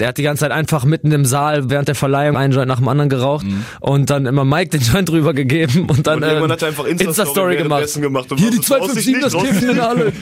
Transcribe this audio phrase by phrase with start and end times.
[0.00, 2.78] Der hat die ganze Zeit einfach mitten im Saal während der Verleihung einen Joint nach
[2.78, 3.46] dem anderen geraucht
[3.78, 6.68] und dann immer Mike den Joint drüber gegeben und dann Und irgendwann ähm, hat er
[6.68, 7.94] einfach Insta-Story Insta-Story gemacht.
[7.94, 8.32] gemacht.
[8.32, 10.12] Und Hier die was, du traust dich 257, das nicht, Kiffen in der Halle.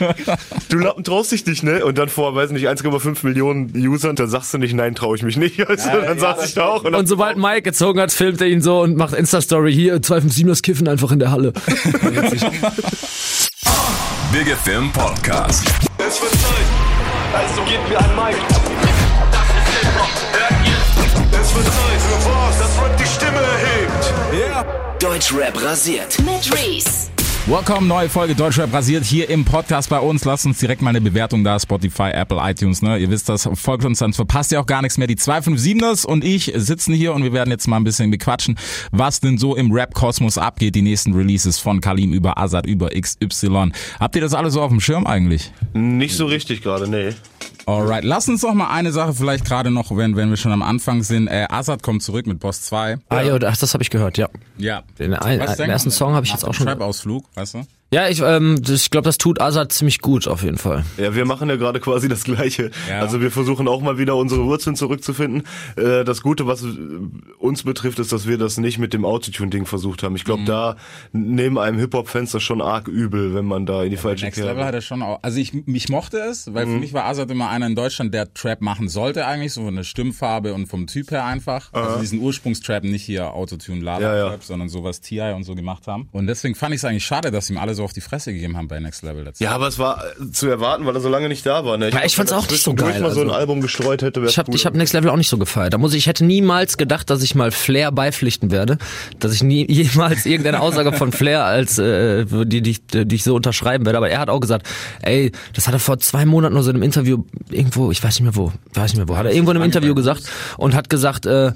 [0.69, 1.83] Du Lappen traust dich nicht, ne?
[1.83, 5.23] Und dann vor, weiß nicht, 1,5 Millionen Usern, dann sagst du nicht, nein, traue ich
[5.23, 5.57] mich nicht.
[5.67, 6.83] Also, dann saß ich da auch.
[6.83, 9.73] Und, Und sobald Mike gezogen hat, filmt er ihn so und macht Insta-Story.
[9.73, 11.51] Hier, 257, das Kiffen einfach in der Halle.
[14.31, 15.65] Big FM Podcast.
[15.97, 16.67] Es wird Zeit.
[17.33, 18.62] Also gebt mir ein Mic.
[21.53, 25.03] Es wird Zeit für was, das Rap die Stimme erhebt.
[25.03, 26.17] Deutschrap rasiert.
[26.21, 27.11] Mit Reese.
[27.45, 30.25] Welcome, neue Folge Deutschrap rasiert hier im Podcast bei uns.
[30.25, 32.97] Lasst uns direkt mal eine Bewertung da, Spotify, Apple, iTunes, ne?
[32.97, 35.05] Ihr wisst das, folgt uns, dann verpasst ihr auch gar nichts mehr.
[35.05, 38.57] Die 257ers und ich sitzen hier und wir werden jetzt mal ein bisschen bequatschen,
[38.91, 40.73] was denn so im Rap-Kosmos abgeht.
[40.73, 43.73] Die nächsten Releases von Kalim über Azad über XY.
[43.99, 45.51] Habt ihr das alle so auf dem Schirm eigentlich?
[45.73, 47.11] nicht so richtig gerade, nee.
[47.65, 50.61] Alright, lass uns doch mal eine Sache vielleicht gerade noch, wenn, wenn wir schon am
[50.61, 51.27] Anfang sind.
[51.27, 52.97] Äh, Azad kommt zurück mit Boss 2.
[53.09, 54.27] Ah, ja, das, das habe ich gehört, ja.
[54.57, 54.83] Ja.
[54.99, 57.65] Den ein- den ersten Song habe ich jetzt auch schon- Trap-Ausflug, weißt du?
[57.93, 60.83] Ja, ich, ähm, ich glaube, das tut Azad ziemlich gut auf jeden Fall.
[60.97, 62.71] Ja, wir machen ja gerade quasi das Gleiche.
[62.89, 62.99] Ja.
[63.01, 65.43] Also wir versuchen auch mal wieder unsere Wurzeln zurückzufinden.
[65.75, 66.67] Äh, Das Gute, was äh,
[67.37, 70.15] uns betrifft, ist, dass wir das nicht mit dem Autotune-Ding versucht haben.
[70.15, 70.45] Ich glaube, Mhm.
[70.47, 70.75] da
[71.11, 74.65] nehmen einem Hip-Hop-Fans das schon arg übel, wenn man da in die falsche Next Level
[74.65, 75.19] hat er schon auch.
[75.21, 76.73] Also ich mich mochte es, weil Mhm.
[76.73, 79.75] für mich war Azad immer einer in Deutschland, der Trap machen sollte eigentlich, so von
[79.75, 81.71] der Stimmfarbe und vom Typ her einfach.
[81.73, 84.29] Also diesen Ursprungstrap, nicht hier Autotune Lava Ja, ja.
[84.29, 86.09] Trap, sondern sowas TI und so gemacht haben.
[86.11, 88.57] Und deswegen fand ich es eigentlich schade, dass ihm alle so auf die Fresse gegeben
[88.57, 91.09] haben bei Next Level letztes Ja, aber es war äh, zu erwarten, weil er so
[91.09, 91.77] lange nicht da war.
[91.77, 91.85] Ne?
[91.85, 93.39] Ja, glaub, ich fand's auch nicht so geil, mal so ein also.
[93.39, 95.73] Album gestreut hätte, wäre Ich habe ich hab Next Level auch nicht so gefeiert.
[95.73, 98.77] Da muss ich, ich hätte niemals gedacht, dass ich mal Flair beipflichten werde,
[99.19, 103.23] dass ich nie jemals irgendeine Aussage von Flair als äh, die, die, ich- die ich
[103.23, 103.97] so unterschreiben werde.
[103.97, 104.67] Aber er hat auch gesagt,
[105.01, 108.15] ey, das hat er vor zwei Monaten nur so in einem Interview irgendwo, ich weiß
[108.19, 110.23] nicht mehr wo, weiß nicht mehr wo, hat er irgendwo in einem Interview gesagt
[110.57, 111.51] und hat gesagt, äh,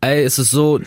[0.00, 0.80] ey, es ist so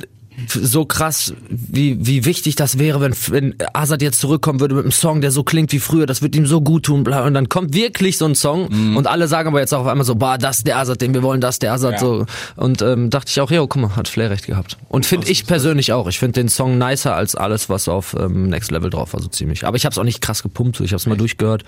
[0.48, 4.92] so krass, wie, wie wichtig das wäre, wenn, wenn Azad jetzt zurückkommen würde mit einem
[4.92, 7.50] Song, der so klingt wie früher, das wird ihm so gut tun, bla, und dann
[7.50, 8.98] kommt wirklich so ein Song Mhm.
[8.98, 11.14] und alle sagen aber jetzt auch auf einmal so, bah, das ist der Azad, den
[11.16, 12.00] wir wollen, das ist der Azad, Ja.
[12.00, 12.26] so.
[12.56, 14.78] Und ähm, dachte ich auch, ja, guck mal, hat Flair recht gehabt.
[14.90, 16.08] Und finde ich persönlich auch.
[16.08, 19.28] Ich finde den Song nicer als alles, was auf ähm, Next Level drauf war, so
[19.30, 19.66] ziemlich.
[19.66, 20.84] Aber ich habe es auch nicht krass gepumpt, so.
[20.84, 21.64] ich habe es mal durchgehört.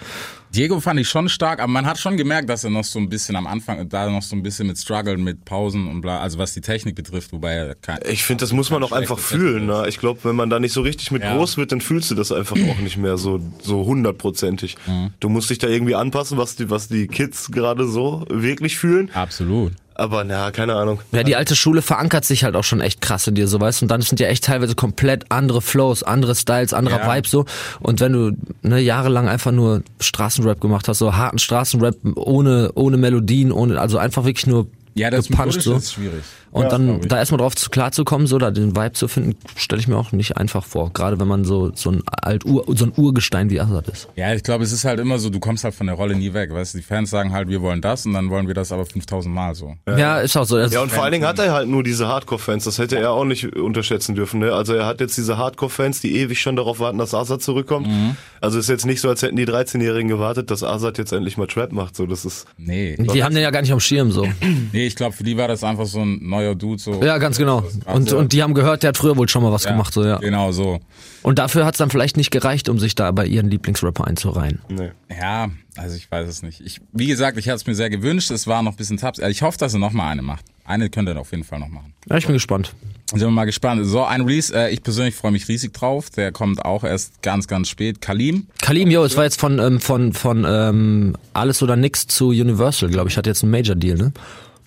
[0.55, 3.07] Diego fand ich schon stark, aber man hat schon gemerkt, dass er noch so ein
[3.07, 6.39] bisschen am Anfang, da noch so ein bisschen mit Struggle, mit Pausen und bla, also
[6.39, 9.67] was die Technik betrifft, wobei er kein, Ich finde, das muss man auch einfach fühlen.
[9.67, 9.85] Ne?
[9.87, 11.35] Ich glaube, wenn man da nicht so richtig mit Ja.
[11.35, 14.75] groß wird, dann fühlst du das einfach auch nicht mehr so so hundertprozentig.
[14.87, 15.13] Mhm.
[15.19, 19.11] Du musst dich da irgendwie anpassen, was die was die Kids gerade so wirklich fühlen.
[19.13, 19.73] Absolut.
[19.99, 21.01] Aber na, keine Ahnung.
[21.11, 23.81] Ja, die alte Schule verankert sich halt auch schon echt krass in dir, so weißt
[23.81, 23.85] du.
[23.85, 27.15] Und dann sind ja echt teilweise komplett andere Flows, andere Styles, anderer Ja.
[27.15, 27.45] Vibe so.
[27.81, 32.95] Und wenn du ne, jahrelang einfach nur Straßenrap gemacht hast, so harten Straßenrap ohne ohne
[32.95, 35.75] Melodien, ohne also einfach wirklich nur Ja, das gepuncht so.
[35.75, 36.23] ist schwierig.
[36.51, 39.07] Und Ja, dann da erstmal drauf zu, klar zu kommen, so da den Vibe zu
[39.07, 40.91] finden, stelle ich mir auch nicht einfach vor.
[40.91, 44.07] Gerade wenn man so so ein alt -Ur, so ein Urgestein wie Azad ist.
[44.15, 46.33] Ja, ich glaube, es ist halt immer so, du kommst halt von der Rolle nie
[46.33, 48.71] weg, weißt du, die Fans sagen halt, wir wollen das und dann wollen wir das
[48.71, 49.75] aber 5000 Mal so.
[49.87, 50.57] Ja, ist auch so.
[50.57, 52.63] Ja, und vor allen Dingen hat er halt nur diese Hardcore-Fans.
[52.63, 54.39] Das hätte er auch nicht unterschätzen dürfen.
[54.39, 54.51] Ne?
[54.51, 57.87] Also er hat jetzt diese Hardcore-Fans, die ewig schon darauf warten, dass Azad zurückkommt.
[57.87, 58.15] Mhm.
[58.41, 61.45] Also ist jetzt nicht so, als hätten die 13-Jährigen gewartet, dass Azad jetzt endlich mal
[61.47, 61.95] Trap macht.
[61.95, 62.95] So, das ist Nee.
[62.97, 64.27] die haben den ja gar nicht am Schirm so.
[64.79, 67.03] Nee, ich glaube, für die war das einfach so ein neuer Dude, so.
[67.03, 67.65] Ja, ganz genau.
[67.85, 70.05] Und, und die haben gehört, der hat früher wohl schon mal was Ja, gemacht, so
[70.05, 70.19] ja.
[70.19, 70.79] Genau so.
[71.21, 74.59] Und dafür hat's dann vielleicht nicht gereicht, um sich da bei ihren Lieblingsrapper einzureihen.
[74.69, 74.91] nee.
[75.19, 76.61] Ja, also ich weiß es nicht.
[76.61, 78.31] Ich, wie gesagt, ich hatte es mir sehr gewünscht.
[78.31, 79.19] Es war noch ein bisschen Taps.
[79.19, 80.45] Also Ich hoffe, dass er noch mal eine macht.
[80.63, 81.93] Eine könnte er auf jeden Fall noch machen.
[82.09, 82.73] Ja, ich bin gespannt.
[83.09, 83.85] Sind wir mal gespannt.
[83.85, 86.09] So, ein Release, äh, ich persönlich freue mich riesig drauf.
[86.11, 87.99] Der kommt auch erst ganz, ganz spät.
[87.99, 88.47] Kalim.
[88.61, 92.87] Kalim, yo, es war jetzt von, ähm, von, von ähm, Alles oder Nix zu Universal,
[92.89, 93.17] glaube ich.
[93.17, 94.13] Hat jetzt einen Major-Deal, ne?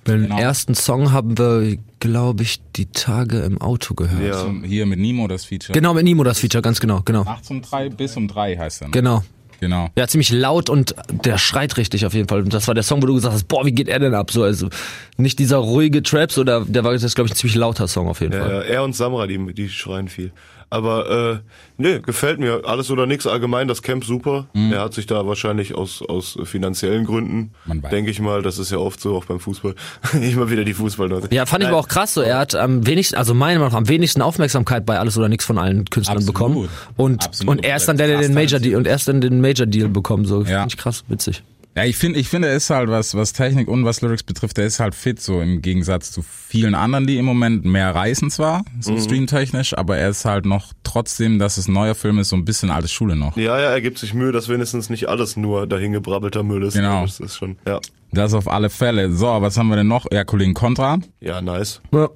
[0.06, 0.38] Den Genau.
[0.38, 4.22] ersten Song haben wir, glaube ich, die Tage im Auto gehört.
[4.22, 4.40] Ja.
[4.40, 5.72] Zum, hier mit Nemo das Feature.
[5.72, 7.22] Genau, mit Nimo das Feature, ganz genau, genau.
[7.24, 8.88] Nachts um drei bis um drei heißt er.
[8.88, 8.92] Ne?
[8.92, 9.22] Genau.
[9.60, 9.90] Genau.
[9.96, 12.40] Ja, ziemlich laut und der schreit richtig auf jeden Fall.
[12.42, 14.32] Und das war der Song, wo du gesagt hast, boah, wie geht er denn ab?
[14.32, 14.68] So, also
[15.18, 18.20] nicht dieser ruhige Trap, so, der, war das, glaube ich, ein ziemlich lauter Song auf
[18.20, 18.50] jeden Ja, Fall.
[18.50, 20.32] ja, er und Samra, die, die schreien viel.
[20.72, 21.38] Aber äh,
[21.76, 22.62] nee, gefällt mir.
[22.64, 24.46] Alles oder nichts allgemein, das Camp super.
[24.54, 27.52] Er hat sich da wahrscheinlich aus, aus finanziellen Gründen,
[27.90, 29.74] denke ich mal, das ist ja oft so auch beim Fußball.
[30.14, 31.28] Immer wieder die Fußballleute.
[31.34, 32.22] Ja, fand ich aber auch krass so.
[32.22, 35.44] Er hat am wenigsten, also meiner Meinung nach am wenigsten Aufmerksamkeit bei alles oder nichts
[35.44, 36.34] von allen Künstlern Absolut.
[36.34, 36.68] bekommen.
[36.96, 37.50] Und, Absolut.
[37.58, 39.66] und er ist dann der, der den Major Deal, und er ist dann den Major
[39.66, 40.40] Deal bekommen, so.
[40.40, 40.60] Ja.
[40.60, 41.42] Finde ich krass, witzig.
[41.74, 44.58] Ja, ich finde, ich finde, er ist halt was, was Technik und was Lyrics betrifft,
[44.58, 48.30] der ist halt fit, so im Gegensatz zu vielen anderen, die im Moment mehr reißen
[48.30, 52.28] zwar, so streamtechnisch, aber er ist halt noch trotzdem, dass es ein neuer Film ist,
[52.28, 53.38] so ein bisschen alte Schule noch.
[53.38, 56.74] Ja, ja, er gibt sich Mühe, dass wenigstens nicht alles nur dahingebrabbelter Müll ist.
[56.74, 57.06] Genau.
[57.06, 57.80] Das ist schon, ja.
[58.12, 59.10] Das auf alle Fälle.
[59.10, 60.04] So, was haben wir denn noch?
[60.12, 60.98] Ja, Kollegen Contra.
[61.20, 61.80] Ja, nice.
[61.92, 62.10] Ja.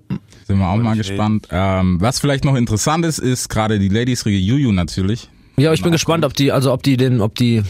[0.47, 1.49] Sind wir auch mal gespannt.
[1.51, 5.31] Ähm, was vielleicht noch interessant ist, ist gerade die Ladies-Riege Juju natürlich.
[5.57, 7.63] Ja, ich bin gespannt, ob die, also ob die den, ob die,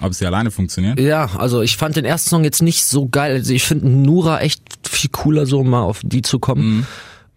[0.00, 0.98] Ob sie alleine funktionieren.
[0.98, 3.34] ja, also ich fand den ersten Song jetzt nicht so geil.
[3.34, 6.86] Also ich finde Nura echt viel cooler, so mal auf die zu kommen.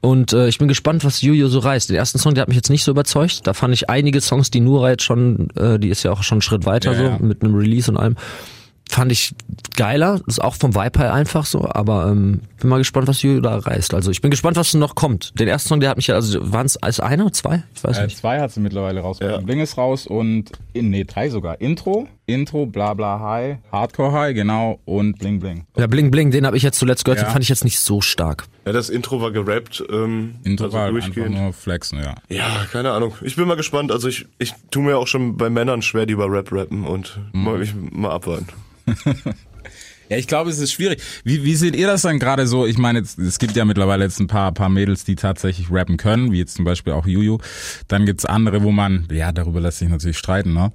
[0.01, 1.89] Und äh, ich bin gespannt, was Juju so reißt.
[1.89, 3.47] Den ersten Song, der hat mich jetzt nicht so überzeugt.
[3.47, 6.35] Da fand ich einige Songs, die Nura jetzt schon, äh, die ist ja auch schon
[6.37, 7.17] einen Schritt weiter Ja, so, ja.
[7.19, 8.15] mit einem Release und allem.
[8.89, 9.33] Fand ich
[9.77, 13.39] geiler, ist auch vom Vibe her einfach so, aber ähm, bin mal gespannt, was Juju
[13.39, 13.93] da reißt.
[13.93, 15.39] Also ich bin gespannt, was noch kommt.
[15.39, 17.63] Den ersten Song, der hat mich ja, also waren es als einer, zwei?
[17.73, 18.17] Ich weiß Äh, nicht.
[18.17, 19.39] zwei hat sie mittlerweile rausgebracht.
[19.39, 19.45] Ja.
[19.45, 21.61] Bling ist raus und, in, nee, drei sogar.
[21.61, 25.65] Intro, Intro, bla bla High, Hardcore High, genau, und Bling Bling.
[25.77, 27.25] Ja, Bling Bling, den habe ich jetzt zuletzt gehört, Ja.
[27.27, 28.45] den fand ich jetzt nicht so stark.
[28.65, 31.37] Ja, das Intro war gerappt, ähm, Intro also war halt einfach durchgehend.
[31.37, 32.15] nur flexen, ja.
[32.29, 33.13] Ja, keine Ahnung.
[33.23, 33.91] Ich bin mal gespannt.
[33.91, 37.19] Also ich, ich tue mir auch schon bei Männern schwer, die über Rap rappen und
[37.33, 37.43] Mhm.
[37.43, 38.47] mal, ich, mal abwarten.
[40.09, 41.01] Ja, ich glaube, es ist schwierig.
[41.23, 42.65] Wie, wie seht ihr das dann gerade so?
[42.67, 45.95] Ich meine, jetzt, es gibt ja mittlerweile jetzt ein paar, paar Mädels, die tatsächlich rappen
[45.95, 47.37] können, wie jetzt zum Beispiel auch Juju.
[47.87, 50.71] Dann gibt's andere, wo man, ja, darüber lässt sich natürlich streiten, ne?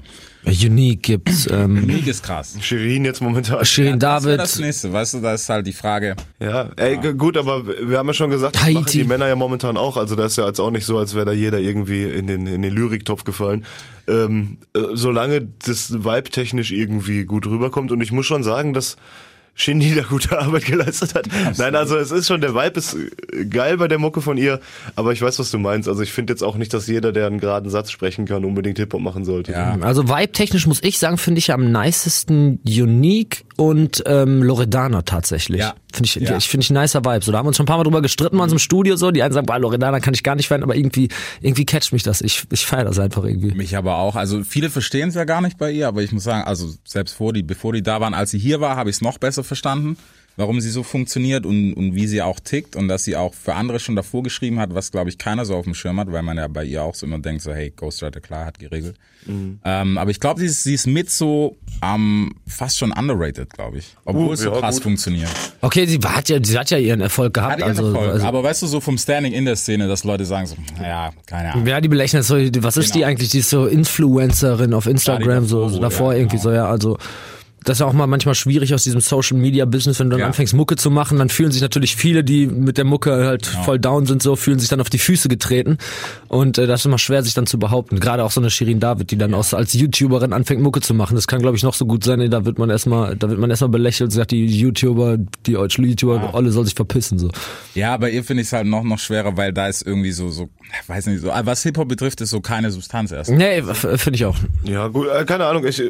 [0.46, 2.56] Unique gibt's, ähm, Unique ist krass.
[2.60, 3.64] Shirin jetzt momentan.
[3.64, 4.40] Shirin Das wäre David.
[4.52, 6.14] das nächste, weißt du, da ist halt die Frage.
[6.40, 9.36] Ja, ey, g- gut, aber wir haben ja schon gesagt, das machen die Männer ja
[9.36, 9.96] momentan auch.
[9.96, 12.46] Also das ist ja jetzt auch nicht so, als wäre da jeder irgendwie in den,
[12.46, 13.64] in den Lyriktopf gefallen.
[14.06, 18.96] Ähm, äh, solange das Vibe technisch irgendwie gut rüberkommt und ich muss schon sagen, dass
[19.60, 21.26] Shindy da gute Arbeit geleistet hat.
[21.58, 22.96] Nein, also es ist schon, der Vibe ist
[23.50, 24.60] geil bei der Mucke von ihr,
[24.94, 25.88] aber ich weiß, was du meinst.
[25.88, 28.78] Also ich finde jetzt auch nicht, dass jeder, der einen geraden Satz sprechen kann, unbedingt
[28.78, 29.50] Hip-Hop machen sollte.
[29.52, 29.76] Ja.
[29.80, 35.58] Also Vibe-technisch muss ich sagen, finde ich am nicesten Unique und ähm, Loredana tatsächlich.
[35.60, 35.74] Ja.
[35.92, 36.36] Finde ich, Ja.
[36.36, 37.24] ich finde ich ein nicer Vibe.
[37.24, 38.94] So, da haben wir uns schon ein paar Mal drüber gestritten bei uns im Studio
[38.94, 39.10] so.
[39.10, 41.08] Die einen sagen, boah, Loredana kann ich gar nicht feiern, aber irgendwie,
[41.40, 42.20] irgendwie catcht mich das.
[42.20, 43.52] Ich, ich feiere das einfach irgendwie.
[43.54, 44.14] Mich aber auch.
[44.14, 47.14] Also viele verstehen es ja gar nicht bei ihr, aber ich muss sagen, also selbst
[47.16, 49.42] vor die, bevor die da waren, als sie hier war, habe ich es noch besser
[49.48, 49.96] verstanden,
[50.36, 53.54] warum sie so funktioniert und, und wie sie auch tickt und dass sie auch für
[53.56, 56.22] andere schon davor geschrieben hat, was glaube ich keiner so auf dem Schirm hat, weil
[56.22, 58.94] man ja bei ihr auch so immer denkt, so hey, Ghostwriter klar hat geregelt.
[59.64, 63.78] Ähm, aber ich glaube, sie ist, sie ist mit so ähm, fast schon underrated, glaube
[63.78, 63.94] ich.
[64.06, 64.84] Obwohl Uh, es so ja, krass gut.
[64.84, 65.28] funktioniert.
[65.60, 67.54] Okay, sie hat ja, sie hat ja ihren Erfolg gehabt.
[67.54, 68.12] Hat ihren also, Erfolg.
[68.12, 71.10] also aber weißt du, so vom Standing in der Szene, dass Leute sagen so, naja,
[71.26, 71.66] keine Ahnung.
[71.66, 73.10] Ja, die belächeln so, was ist die Genau.
[73.10, 73.30] eigentlich?
[73.30, 76.48] Die ist so Influencerin auf Instagram, so, davor so wohl, davor ja, irgendwie genau.
[76.50, 76.98] so, ja, also
[77.68, 80.20] das ist ja auch mal manchmal schwierig aus diesem Social Media Business, wenn du dann
[80.20, 80.26] Ja.
[80.26, 83.78] anfängst Mucke zu machen, dann fühlen sich natürlich viele, die mit der Mucke halt voll
[83.78, 85.78] down sind, so fühlen sich dann auf die Füße getreten
[86.28, 88.00] und äh, das ist immer schwer, sich dann zu behaupten.
[88.00, 91.14] Gerade auch so eine Shirin David, die dann aus, als YouTuberin anfängt Mucke zu machen,
[91.14, 92.18] das kann glaube ich noch so gut sein.
[92.18, 95.84] Nee, da wird man erstmal, da wird man erstmal belächelt, sagt die YouTuber, die deutschen
[95.84, 97.30] YouTuber, alle soll sich verpissen so.
[97.74, 100.30] Ja, bei ihr finde ich es halt noch, noch schwerer, weil da ist irgendwie so,
[100.30, 100.48] so,
[100.86, 103.30] weiß nicht, so, was Hip-Hop betrifft, ist so keine Substanz erst.
[103.30, 104.36] Nee, finde ich auch.
[104.64, 105.64] Ja, gut, äh, keine Ahnung.
[105.66, 105.82] Ich,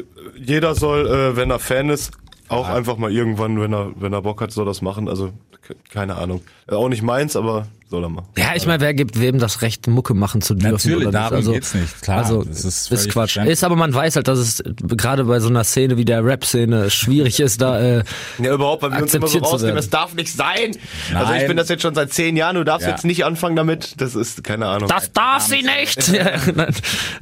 [0.43, 2.11] jeder soll, äh, wenn er Fan ist,
[2.47, 5.07] auch einfach mal irgendwann, wenn er, wenn er Bock hat, soll das machen.
[5.07, 5.31] Also,
[5.61, 6.41] ke- keine Ahnung.
[6.67, 8.23] Äh, Auch nicht meins, aber soll er mal.
[8.37, 10.73] Ja, ich meine, wer gibt wem das Recht, Mucke machen zu dürfen?
[10.73, 12.01] Natürlich, oder darum geht's nicht.
[12.01, 13.11] Klar, also, das ist ist, Quatsch.
[13.13, 13.53] verständlich.
[13.53, 16.89] Ist aber man weiß halt, dass es gerade bei so einer Szene wie der Rap-Szene
[16.89, 18.03] schwierig ist, da äh,
[18.37, 20.71] Ja, überhaupt, weil wir uns immer so rausnehmen, das darf nicht sein.
[21.13, 21.47] Also ich Nein.
[21.47, 22.91] bin das jetzt schon seit zehn Jahren, du darfst Ja.
[22.93, 23.99] jetzt nicht anfangen damit.
[23.99, 24.87] Das ist, keine Ahnung.
[24.87, 26.07] das darf sie nicht.
[26.13, 26.73] ja, nein,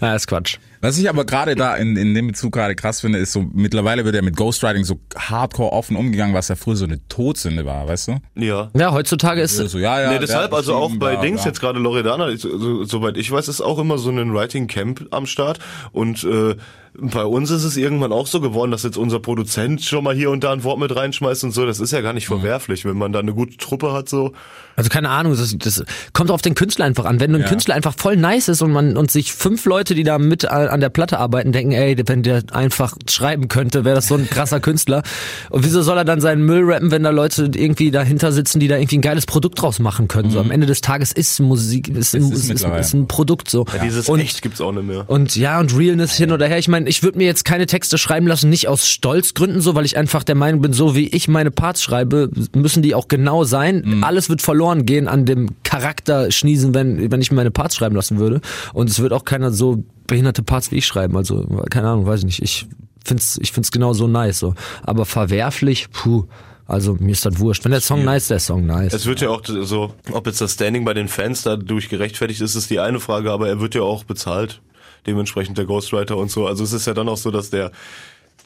[0.01, 0.57] ja, ist Quatsch.
[0.79, 4.05] Was ich aber gerade da in, in dem Bezug gerade krass finde, ist so, mittlerweile
[4.05, 7.87] wird ja mit Ghostwriting so hardcore offen umgegangen, was ja früher so eine Todsünde war,
[7.87, 8.17] weißt du?
[8.35, 8.69] ja.
[8.75, 10.11] Ja, heutzutage ist So, ja, ja.
[10.11, 11.49] nee, deshalb, also auch bei bla, Dings bla.
[11.49, 15.59] jetzt gerade Loredana, soweit ich weiß, ist auch immer so ein Writing Camp am Start
[15.91, 16.55] und äh,
[16.99, 20.31] bei uns ist es irgendwann auch so geworden, dass jetzt unser Produzent schon mal hier
[20.31, 21.65] und da ein Wort mit reinschmeißt und so.
[21.65, 22.35] Das ist ja gar nicht Mhm.
[22.39, 24.33] verwerflich, wenn man da eine gute Truppe hat so.
[24.75, 27.19] Also keine Ahnung, das, das kommt auf den Künstler einfach an.
[27.19, 27.47] Wenn ein Ja.
[27.47, 30.79] Künstler einfach voll nice ist und man und sich fünf Leute, die da mit an
[30.79, 34.59] der Platte arbeiten, denken, ey, wenn der einfach schreiben könnte, wäre das so ein krasser
[34.59, 35.01] Künstler.
[35.49, 38.67] Und wieso soll er dann seinen Müll rappen, wenn da Leute irgendwie dahinter sitzen, die
[38.67, 40.29] da irgendwie ein geiles Produkt draus machen können?
[40.29, 42.31] So am Ende des Tages ist Musik ist, Mhm.
[42.33, 43.65] ist ist, ist, ein Produkt so.
[43.83, 45.05] Dieses und, Echt gibt's auch nicht mehr.
[45.09, 46.59] und ja, und Realness hin oder her.
[46.59, 49.85] Ich meine, ich würde mir jetzt keine Texte schreiben lassen, nicht aus Stolzgründen so, weil
[49.85, 53.43] ich einfach der Meinung bin, so wie ich meine Parts schreibe, müssen die auch genau
[53.43, 53.83] sein.
[53.85, 54.03] Mhm.
[54.03, 58.17] Alles wird verloren gehen an dem Charakter schniesen, wenn, wenn ich meine Parts schreiben lassen
[58.17, 58.41] würde.
[58.73, 61.15] Und es wird auch keiner so behinderte Parts wie ich schreiben.
[61.17, 62.41] Also, keine Ahnung, weiß ich nicht.
[62.41, 62.67] Ich
[63.05, 64.53] find's, ich find's genau so nice, so.
[64.83, 66.25] Aber verwerflich, puh.
[66.65, 67.63] Also, mir ist das wurscht.
[67.63, 68.93] Wenn der Song nice, der Song nice.
[68.93, 72.55] Es wird ja auch so, ob jetzt das Standing bei den Fans dadurch gerechtfertigt ist,
[72.55, 74.61] ist die eine Frage, aber er wird ja auch bezahlt.
[75.07, 76.45] Dementsprechend der Ghostwriter und so.
[76.45, 77.71] Also es ist ja dann auch so, dass der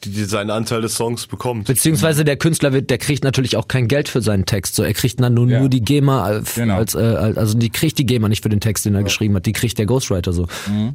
[0.04, 1.66] die, die seinen Anteil des Songs bekommt.
[1.66, 4.74] Beziehungsweise der Künstler wird, der kriegt natürlich auch kein Geld für seinen Text.
[4.74, 5.60] So, er kriegt dann nur, Ja.
[5.60, 6.76] nur die GEMA als, Genau.
[6.76, 9.34] als, äh, als also die kriegt die GEMA nicht für den Text, den er geschrieben
[9.36, 10.46] hat, die kriegt der Ghostwriter so.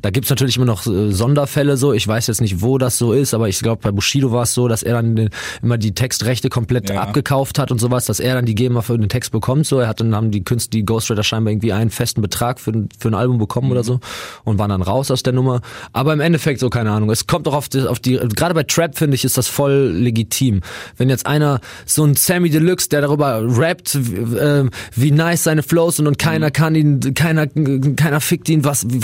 [0.01, 1.93] Da gibt's natürlich immer noch äh, Sonderfälle so.
[1.93, 4.53] Ich weiß jetzt nicht, wo das so ist, aber ich glaube bei Bushido war es
[4.53, 5.29] so, dass er dann den,
[5.61, 7.01] immer die Textrechte komplett Ja.
[7.01, 9.65] abgekauft hat und sowas, dass er dann die GEMA für den Text bekommt.
[9.65, 12.71] So, er hat dann haben die Künstler, die Ghostwriter scheinbar irgendwie einen festen Betrag für,
[12.71, 13.99] ein- für ein Album bekommen oder so
[14.43, 15.61] und waren dann raus aus der Nummer.
[15.93, 17.09] Aber im Endeffekt so keine Ahnung.
[17.09, 19.91] Es kommt auch auf die, auf die gerade bei Trap finde ich ist das voll
[19.93, 20.61] legitim.
[20.97, 25.63] Wenn jetzt einer so ein Sammy Deluxe, der darüber rappt, wie, äh, wie nice seine
[25.63, 29.01] Flows sind und keiner kann ihn, keiner, keiner fickt ihn, was, wie,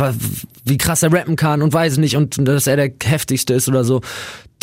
[0.65, 3.83] wie krass er rappen kann und weiß nicht und dass er der heftigste ist oder
[3.83, 4.01] so.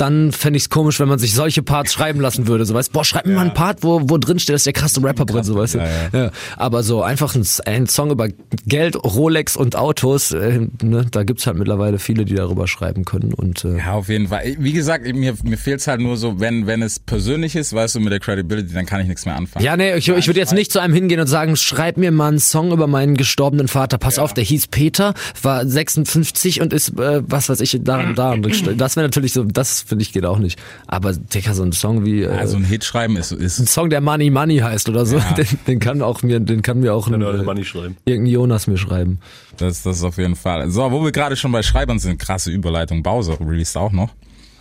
[0.00, 2.64] Dann fände ich es komisch, wenn man sich solche Parts schreiben lassen würde.
[2.64, 5.02] So weißt, boah, schreib mir mal einen Part, wo, wo drin steht, dass der krasse
[5.02, 5.78] Rapper drin, so weißt du.
[5.78, 8.28] ja, Ja, aber so einfach ein, ein Song über
[8.66, 13.34] Geld, Rolex und Autos, äh, ne, da gibt's halt mittlerweile viele, die darüber schreiben können.
[13.34, 14.56] Und äh, Ja, auf jeden Fall.
[14.58, 18.00] Wie gesagt, mir, mir fehlt's halt nur so, wenn, wenn es persönlich ist, weißt du,
[18.00, 19.64] mit der Credibility, dann kann ich nichts mehr anfangen.
[19.64, 22.28] Ja, nee, ich, ich würde jetzt nicht zu einem hingehen und sagen, schreib mir mal
[22.28, 23.98] einen Song über meinen gestorbenen Vater.
[23.98, 28.16] Pass auf, der hieß Peter, war 56 und ist, äh, was weiß ich, da und
[28.16, 28.32] da.
[28.32, 28.46] Und
[28.80, 30.58] das wäre natürlich so, das finde ich geht auch nicht.
[30.86, 33.90] Aber, Digga, so ein Song wie, äh, Also ein Hit schreiben ist, ein ist Song,
[33.90, 37.06] der Money Money heißt oder so, den, den kann auch mir, den kann mir auch
[37.08, 37.96] ein, Kann äh, Money schreiben.
[38.06, 39.18] irgendein Jonas mir schreiben.
[39.58, 40.70] das, das ist auf jeden Fall.
[40.70, 43.02] So, wo wir gerade schon bei Schreibern sind, krasse Überleitung.
[43.02, 44.10] Bowser released auch noch.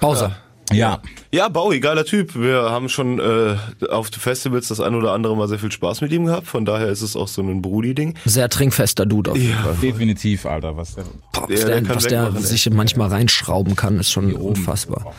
[0.01, 0.27] Bowser.
[0.27, 0.35] Ja.
[0.71, 2.35] Ja, Bowie, geiler Typ.
[2.35, 3.55] Wir haben schon äh,
[3.89, 6.47] auf Festivals das ein oder andere Mal sehr viel Spaß mit ihm gehabt.
[6.47, 8.15] Von daher ist es auch so ein Brudi-Ding.
[8.25, 9.75] Sehr trinkfester Dude auf jeden Fall.
[9.81, 10.77] Definitiv, Alter.
[10.77, 14.33] Was der, Boah, was der der, kann was der sich manchmal reinschrauben kann, ist schon
[14.33, 15.13] unfassbar.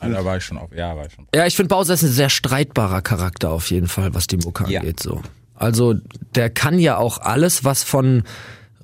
[0.00, 0.70] Alter, war ich schon auf.
[0.74, 1.26] Ja, war ich schon.
[1.34, 4.70] Ja, ich finde Bowser ist ein sehr streitbarer Charakter auf jeden Fall, was die Mucke
[4.70, 4.80] Ja.
[4.80, 5.00] angeht.
[5.00, 5.20] So.
[5.54, 5.94] Also
[6.34, 8.24] der kann ja auch alles, was von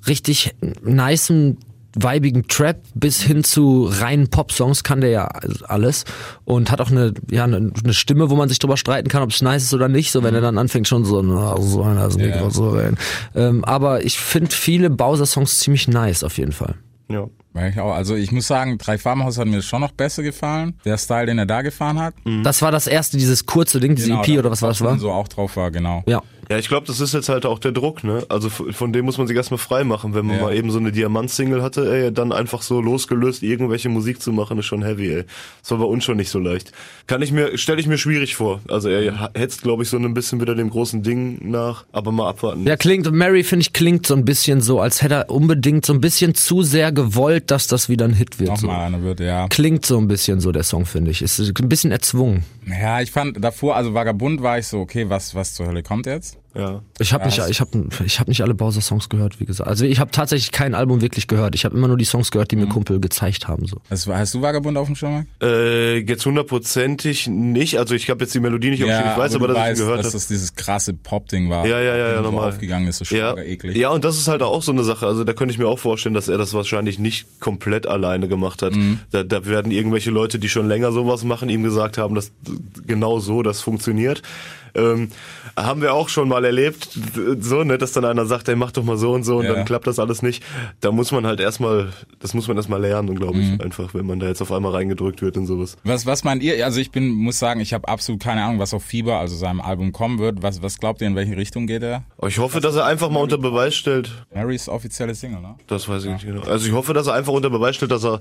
[0.07, 1.57] richtig nicem,
[1.95, 5.25] weibigen Trap bis hin zu reinen Pop-Songs kann der ja
[5.67, 6.05] alles
[6.45, 9.31] und hat auch eine, ja, eine, eine Stimme, wo man sich drüber streiten kann, ob
[9.31, 12.07] es nice ist oder nicht, so wenn er dann anfängt schon so, na, so einer
[12.07, 12.49] ist nicht Ja.
[12.49, 12.97] so rein.
[13.35, 16.75] Ähm, aber ich finde viele Bowser-Songs ziemlich nice auf jeden Fall.
[17.09, 17.25] Ja.
[17.53, 17.93] War ich auch.
[17.95, 20.75] Also ich muss sagen, drei Farmhaus hat mir schon noch besser gefallen.
[20.85, 22.13] Der Style, den er da gefahren hat.
[22.43, 24.99] Das war das erste, dieses kurze Ding, diese Genau, EP oder was war das war?
[24.99, 26.03] So auch drauf war, genau.
[26.07, 26.21] Ja.
[26.51, 28.23] Ja, ich glaube, das ist jetzt halt auch der Druck, ne?
[28.27, 30.15] Also von dem muss man sich erstmal frei machen.
[30.15, 30.41] Wenn man Ja.
[30.45, 34.57] mal eben so eine Diamant-Single hatte, ey, dann einfach so losgelöst irgendwelche Musik zu machen,
[34.57, 35.23] ist schon heavy, ey.
[35.61, 36.71] Das war bei uns schon nicht so leicht.
[37.05, 38.61] Kann ich mir, stelle ich mir schwierig vor.
[38.67, 42.11] Also er ha- hetzt, glaube ich, so ein bisschen wieder dem großen Ding nach, aber
[42.11, 42.65] mal abwarten.
[42.65, 45.93] Ja, klingt, Mary, finde ich, klingt so ein bisschen so, als hätte er unbedingt so
[45.93, 48.57] ein bisschen zu sehr gewollt, dass das wieder ein Hit wird.
[48.57, 48.65] So.
[48.65, 49.47] Nochmal einer wird, ja.
[49.49, 51.21] Klingt so ein bisschen so, der Song, finde ich.
[51.21, 52.43] Ist ein bisschen erzwungen.
[52.65, 56.07] Ja, ich fand davor, also Vagabund war ich so, okay, was, was zur Hölle kommt
[56.07, 56.38] jetzt?
[56.55, 56.81] Ja.
[56.97, 59.69] Ich habe nicht, ich habe, ich habe nicht alle Bowser-Songs gehört, wie gesagt.
[59.69, 61.53] Also ich habe tatsächlich kein Album wirklich gehört.
[61.53, 63.67] Ich habe immer nur die Songs gehört, die mir Kumpel gezeigt haben.
[63.67, 63.77] So.
[63.89, 65.27] Hast, hast du Vagabund auf dem Schirm?
[65.41, 67.77] Äh, jetzt hundertprozentig nicht.
[67.77, 69.11] Also ich habe jetzt die Melodie nicht auf dem Schirm.
[69.11, 71.67] Ich weiß aber, du dass weißt, ich gehört dass das dieses krasse Pop-Ding war.
[71.67, 72.49] Ja, ja, ja, ja, so normal.
[72.49, 73.77] aufgegangen ist, so Ja, eklig.
[73.77, 75.05] ja, und das ist halt auch so eine Sache.
[75.05, 78.61] Also da könnte ich mir auch vorstellen, dass er das wahrscheinlich nicht komplett alleine gemacht
[78.63, 78.73] hat.
[78.75, 78.99] Mhm.
[79.11, 82.31] Da, da werden irgendwelche Leute, die schon länger sowas machen, ihm gesagt haben, dass
[82.87, 84.23] genau so das funktioniert.
[84.75, 85.09] Ähm,
[85.57, 86.89] haben wir auch schon mal erlebt,
[87.39, 89.53] so, ne, dass dann einer sagt, ey, mach doch mal so und so und Ja.
[89.53, 90.43] dann klappt das alles nicht.
[90.81, 93.53] Da muss man halt erstmal, das muss man erstmal lernen, glaube Mhm.
[93.55, 95.77] ich, einfach, wenn man da jetzt auf einmal reingedrückt wird in sowas.
[95.83, 96.63] Was, was meint ihr?
[96.65, 99.61] Also ich bin, muss sagen, ich habe absolut keine Ahnung, was auf Fieber, also seinem
[99.61, 100.41] Album kommen wird.
[100.43, 102.03] Was, was glaubt ihr, in welche Richtung geht er?
[102.27, 105.55] Ich hoffe, dass er einfach mal unter Beweis stellt, Marys offizielle Single, ne?
[105.67, 106.41] Das weiß ich nicht genau.
[106.43, 108.19] Also ich hoffe, dass er einfach unter Beweis stellt, dass er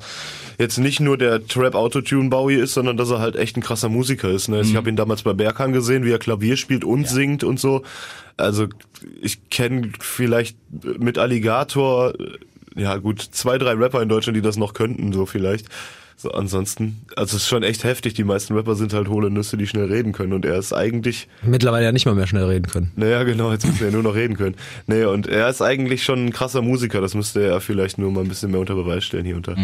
[0.58, 3.88] jetzt nicht nur der Trap Autotune Bowie ist, sondern dass er halt echt ein krasser
[3.88, 4.48] Musiker ist.
[4.48, 4.60] Ne?
[4.60, 7.82] Ich habe ihn damals bei Berkan gesehen, wie er Klavier spielt und singt und so.
[8.36, 8.68] Also
[9.20, 10.56] ich kenne vielleicht
[10.98, 12.14] mit Alligator
[12.76, 15.66] ja gut zwei drei Rapper in Deutschland, die das noch könnten, so vielleicht.
[16.20, 18.12] So ansonsten, also es ist schon echt heftig.
[18.14, 21.28] Die meisten Rapper sind halt hohle Nüsse, die schnell reden können und er ist eigentlich
[21.42, 22.90] Mittlerweile ja nicht mal mehr schnell reden können.
[22.96, 24.56] naja, genau, jetzt müssen wir ja nur noch reden können.
[24.88, 28.22] Nee, und er ist eigentlich schon ein krasser Musiker, das müsste er vielleicht nur mal
[28.22, 29.54] ein bisschen mehr unter Beweis stellen hier unter.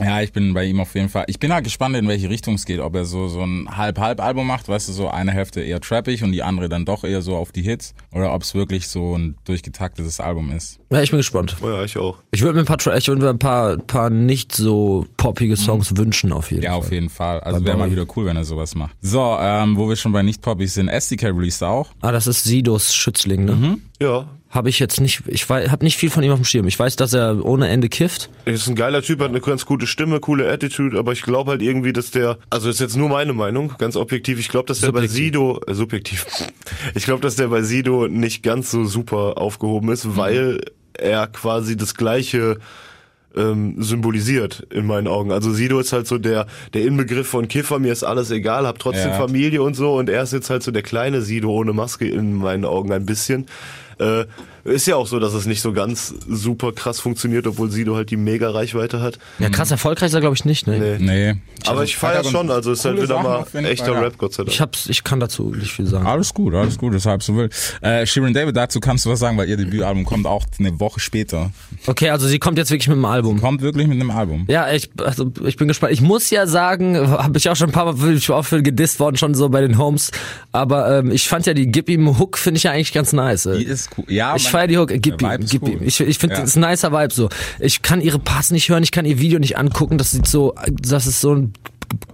[0.00, 1.24] Ja, ich bin bei ihm auf jeden Fall.
[1.28, 2.80] Ich bin halt gespannt, in welche Richtung es geht.
[2.80, 6.32] Ob er so, so ein Halb-Halb-Album macht, weißt du, so eine Hälfte eher trappig und
[6.32, 7.94] die andere dann doch eher so auf die Hits.
[8.12, 10.80] Oder ob es wirklich so ein durchgetaktetes Album ist.
[10.90, 11.56] Ja, ich bin gespannt.
[11.62, 12.18] Oh ja, ich auch.
[12.32, 15.56] Ich würde mir ein paar, Tra- ich würde mir ein paar, paar nicht so poppige
[15.56, 16.78] Songs wünschen auf jeden Ja, Fall.
[16.80, 17.40] auf jeden Fall.
[17.40, 18.96] Also wäre mal wieder cool, wenn er sowas macht.
[19.00, 21.90] So, ähm, wo wir schon bei nicht-poppig sind, SDK released auch.
[22.00, 23.78] Ah, das ist Sidos Schützling, ne?
[24.00, 26.68] Ja, Habe ich jetzt nicht, ich weiß, habe nicht viel von ihm auf dem Schirm.
[26.68, 28.30] Ich weiß, dass er ohne Ende kifft.
[28.44, 31.50] er ist ein geiler Typ, hat eine ganz gute Stimme, coole Attitude, aber ich glaube
[31.50, 34.80] halt irgendwie, dass der, also ist jetzt nur meine Meinung, ganz objektiv, ich glaube, dass
[34.80, 35.16] der bei Subjektiv.
[35.16, 36.26] Sido, äh, subjektiv,
[36.94, 40.60] ich glaube, dass der bei Sido nicht ganz so super aufgehoben ist, weil
[40.96, 42.58] er quasi das gleiche
[43.36, 45.32] ähm, symbolisiert in meinen Augen.
[45.32, 48.78] Also Sido ist halt so der der Inbegriff von Kiffer, mir ist alles egal, hab
[48.78, 49.16] trotzdem Ja.
[49.18, 52.36] Familie und so und er ist jetzt halt so der kleine Sido ohne Maske in
[52.36, 53.46] meinen Augen ein bisschen.
[53.98, 54.26] Äh,
[54.64, 58.10] ist ja auch so, dass es nicht so ganz super krass funktioniert, obwohl Sido halt
[58.10, 59.18] die mega Reichweite hat.
[59.38, 60.78] Ja, krass erfolgreich ist er, glaube ich, nicht, ne?
[60.78, 60.98] Nee.
[60.98, 61.40] Nee.
[61.66, 64.00] Aber ich feiere schon, also es ist halt wieder Sachen mal echter.
[64.00, 64.54] Rap, Gott sei Dank.
[64.54, 66.06] Ich hab's, ich kann dazu nicht viel sagen.
[66.06, 67.50] Alles gut, alles gut, deshalb so will.
[67.80, 71.00] Äh, Shirin David, dazu kannst du was sagen, weil ihr Debütalbum kommt auch eine Woche
[71.00, 71.50] später.
[71.86, 73.40] Okay, also sie kommt jetzt wirklich mit dem Album.
[73.40, 74.46] Kommt wirklich mit einem Album.
[74.48, 75.92] Ja, ich, also ich bin gespannt.
[75.92, 79.00] Ich muss ja sagen, habe ich auch schon ein paar Mal ich auch für gedisst
[79.00, 80.10] worden, schon so bei den Homes.
[80.52, 83.42] Aber ähm, ich fand ja die Gib ihm Hook, finde ich ja eigentlich ganz nice.
[83.44, 84.04] Die ist cool.
[84.08, 85.70] Ja, ich feiere die Hook, gib ihm, ist gib cool.
[85.70, 85.78] ihm.
[85.82, 86.40] Ich, ich finde, Ja.
[86.42, 87.28] das ist ein nicer Vibe so.
[87.60, 89.98] Ich kann ihre Parts nicht hören, ich kann ihr Video nicht angucken.
[89.98, 91.52] Das sieht so, das ist so ein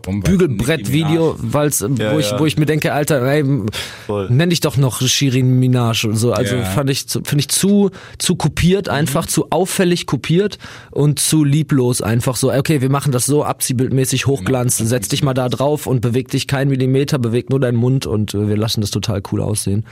[0.07, 3.45] Bügelbrett-Video, weil's, Ja, wo ich, wo ich mir denke, Alter, ey,
[4.07, 4.29] Voll.
[4.31, 6.33] nenn dich doch noch Shirin Minaj und so.
[6.33, 10.59] Also fand ich, finde ich zu, zu kopiert einfach, zu auffällig kopiert
[10.91, 12.53] und zu lieblos einfach so.
[12.53, 16.47] Okay, wir machen das so abziehbildmäßig Hochglanz, setz dich mal da drauf und beweg dich
[16.47, 19.85] keinen Millimeter, beweg nur deinen Mund und äh, wir lassen das total cool aussehen.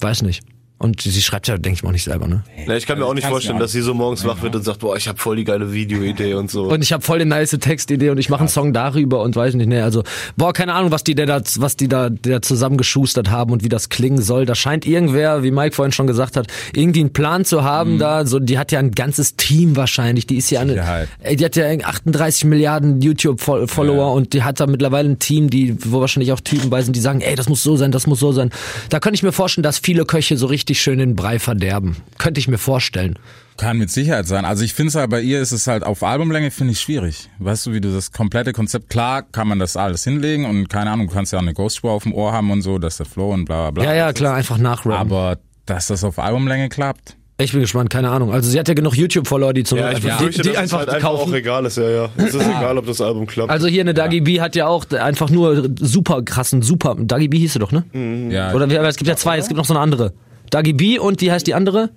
[0.00, 0.42] Weiß nicht.
[0.82, 2.42] Und sie schreibt ja, denke ich mal, auch nicht selber, ne?
[2.66, 4.62] Ja, ich kann mir auch nicht vorstellen, ja dass sie so morgens wach wird und
[4.62, 6.64] sagt, boah, ich habe voll die geile Videoidee und so.
[6.64, 9.54] Und ich habe voll die nice Textidee und ich mache einen Song darüber und weiß
[9.56, 10.02] nicht, ne, also
[10.38, 13.90] boah, keine Ahnung, was die da was die da der zusammengeschustert haben und wie das
[13.90, 14.46] klingen soll.
[14.46, 18.24] Da scheint irgendwer, wie Mike vorhin schon gesagt hat, irgendwie einen Plan zu haben da,
[18.24, 21.56] so die hat ja ein ganzes Team wahrscheinlich, die ist ja eine ey, die hat
[21.56, 26.32] ja 38 Milliarden YouTube Follower und die hat da mittlerweile ein Team, die wo wahrscheinlich
[26.32, 28.50] auch Typen bei sind, die sagen, ey, das muss so sein, das muss so sein.
[28.88, 31.96] Da könnte ich mir vorstellen, dass viele Köche so richtig schön den Brei verderben.
[32.18, 33.18] Könnte ich mir vorstellen.
[33.56, 34.44] Kann mit Sicherheit sein.
[34.44, 37.28] Also ich finde es halt bei ihr ist es halt auf Albumlänge finde ich schwierig.
[37.38, 40.90] Weißt du, wie du das komplette Konzept klar kann man das alles hinlegen und keine
[40.90, 43.06] Ahnung, du kannst ja auch eine Ghostspur auf dem Ohr haben und so, dass der
[43.06, 43.84] Flow und bla bla bla.
[43.84, 44.92] Ja, ja, klar, einfach nachrappen.
[44.92, 47.16] Aber dass das auf Albumlänge klappt.
[47.40, 48.32] Ich bin gespannt, keine Ahnung.
[48.32, 50.90] Also sie hat ja genug YouTube-Follower, die, zum, ja, ich die, die es einfach halt
[50.90, 51.30] einfach kaufen.
[51.30, 52.08] auch egal ist, ja, ja.
[52.16, 53.50] Es ist egal, ob das Album klappt.
[53.50, 56.96] Also hier eine Dagi B hat ja auch einfach nur super krassen, super.
[56.98, 57.84] Dagi B hieß sie doch, ne?
[58.30, 60.12] Ja, Oder es gibt ja zwei, es gibt noch so eine andere.
[60.50, 61.90] Dagi B und die heißt die andere?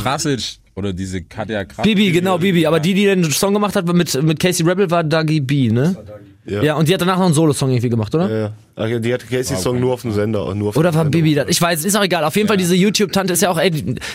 [0.00, 1.84] Krasic oder diese Katja Krasic.
[1.84, 2.66] Bibi, genau, Bibi.
[2.66, 5.96] Aber die, die den Song gemacht hat mit, mit Casey Rebel, war Dagi B, ne?
[6.44, 6.62] Ja.
[6.62, 6.74] Ja.
[6.76, 8.52] und die hat danach noch einen Solo-Song irgendwie gemacht, oder?
[8.78, 8.98] ja, ja.
[8.98, 10.54] Die hat Casey's Song nur auf dem Sender.
[10.54, 11.04] Nur auf Oder war.
[11.04, 11.46] Bibi das?
[11.48, 12.24] Ich weiß, ist auch egal.
[12.24, 13.70] Auf jeden Fall, diese YouTube-Tante ist ja auch, ey,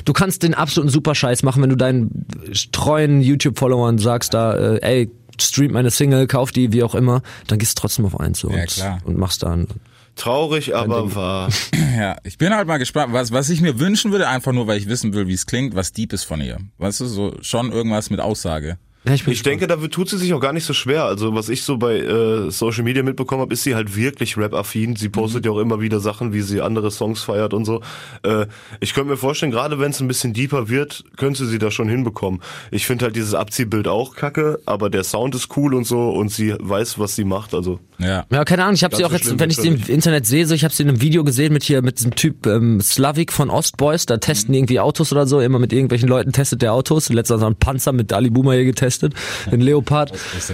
[0.05, 2.25] du kannst den absoluten Superscheiß machen, wenn du deinen
[2.71, 7.59] treuen YouTube-Followern sagst, da, äh, ey, stream meine Single, kauf die, wie auch immer, dann
[7.59, 8.97] gehst du trotzdem auf eins so Ja, und, klar.
[9.03, 9.67] und machst dann.
[10.15, 11.49] Traurig, aber wahr.
[11.95, 14.79] Ja, ich bin halt mal gespannt, was, was ich mir wünschen würde, einfach nur, weil
[14.79, 16.57] ich wissen will, wie es klingt, was deep ist von ihr.
[16.79, 18.79] Weißt du, so schon irgendwas mit Aussage.
[19.05, 21.03] Ja, ich Ich denke, da tut sie sich auch gar nicht so schwer.
[21.03, 24.95] Also was ich so bei äh, Social Media mitbekommen habe, ist sie halt wirklich Rap-affin.
[24.95, 27.81] Sie postet ja auch immer wieder Sachen, wie sie andere Songs feiert und so.
[28.23, 28.45] Äh,
[28.79, 31.89] ich könnte mir vorstellen, gerade wenn es ein bisschen deeper wird, könnte sie das schon
[31.89, 32.41] hinbekommen.
[32.71, 36.29] Ich finde halt dieses Abziehbild auch kacke, aber der Sound ist cool und so und
[36.29, 37.53] sie weiß, was sie macht.
[37.53, 38.25] Also Ja.
[38.31, 39.83] Ja, keine Ahnung, ich habe sie auch so jetzt, wenn ich sie im.
[39.87, 42.45] Internet sehe, so ich habe sie in einem Video gesehen mit hier mit diesem Typ
[42.45, 46.31] ähm, Slavik von Ostboys, da testen die irgendwie Autos oder so, immer mit irgendwelchen Leuten
[46.31, 47.09] testet der Autos.
[47.09, 50.11] Letzter so ein Panzer mit Ali Boomer hier getestet, den Leopard.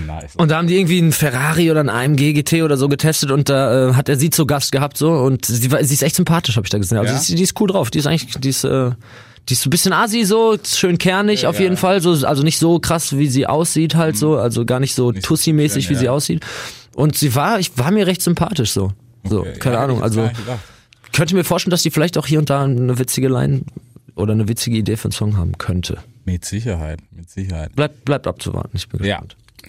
[0.07, 0.35] Nice.
[0.37, 3.49] Und da haben die irgendwie einen Ferrari oder einen AMG GT oder so getestet und
[3.49, 6.15] da äh, hat er sie zu Gast gehabt so und sie, war, sie ist echt
[6.15, 6.97] sympathisch, habe ich da gesehen.
[6.97, 7.19] Also Ja?
[7.19, 8.91] ist- die ist cool drauf, die ist eigentlich, die ist, äh,
[9.47, 12.59] die ist so ein bisschen asi so, schön kernig auf jeden Fall, so also nicht
[12.59, 16.05] so krass wie sie aussieht halt so, also gar nicht so Tussi-mäßig schön, wie sie
[16.05, 16.11] ja.
[16.11, 16.45] aussieht.
[16.95, 18.91] Und sie war, ich war mir recht sympathisch so.
[19.27, 20.29] So, Okay, keine ja, Ahnung, also
[21.13, 23.61] könnte mir vorstellen, dass die vielleicht auch hier und da eine witzige Line
[24.19, 25.97] oder eine witzige Idee für einen Song haben könnte.
[26.25, 27.75] Mit Sicherheit, mit Sicherheit.
[27.75, 29.23] Bleibt bleibt abzuwarten, ich bin Ja.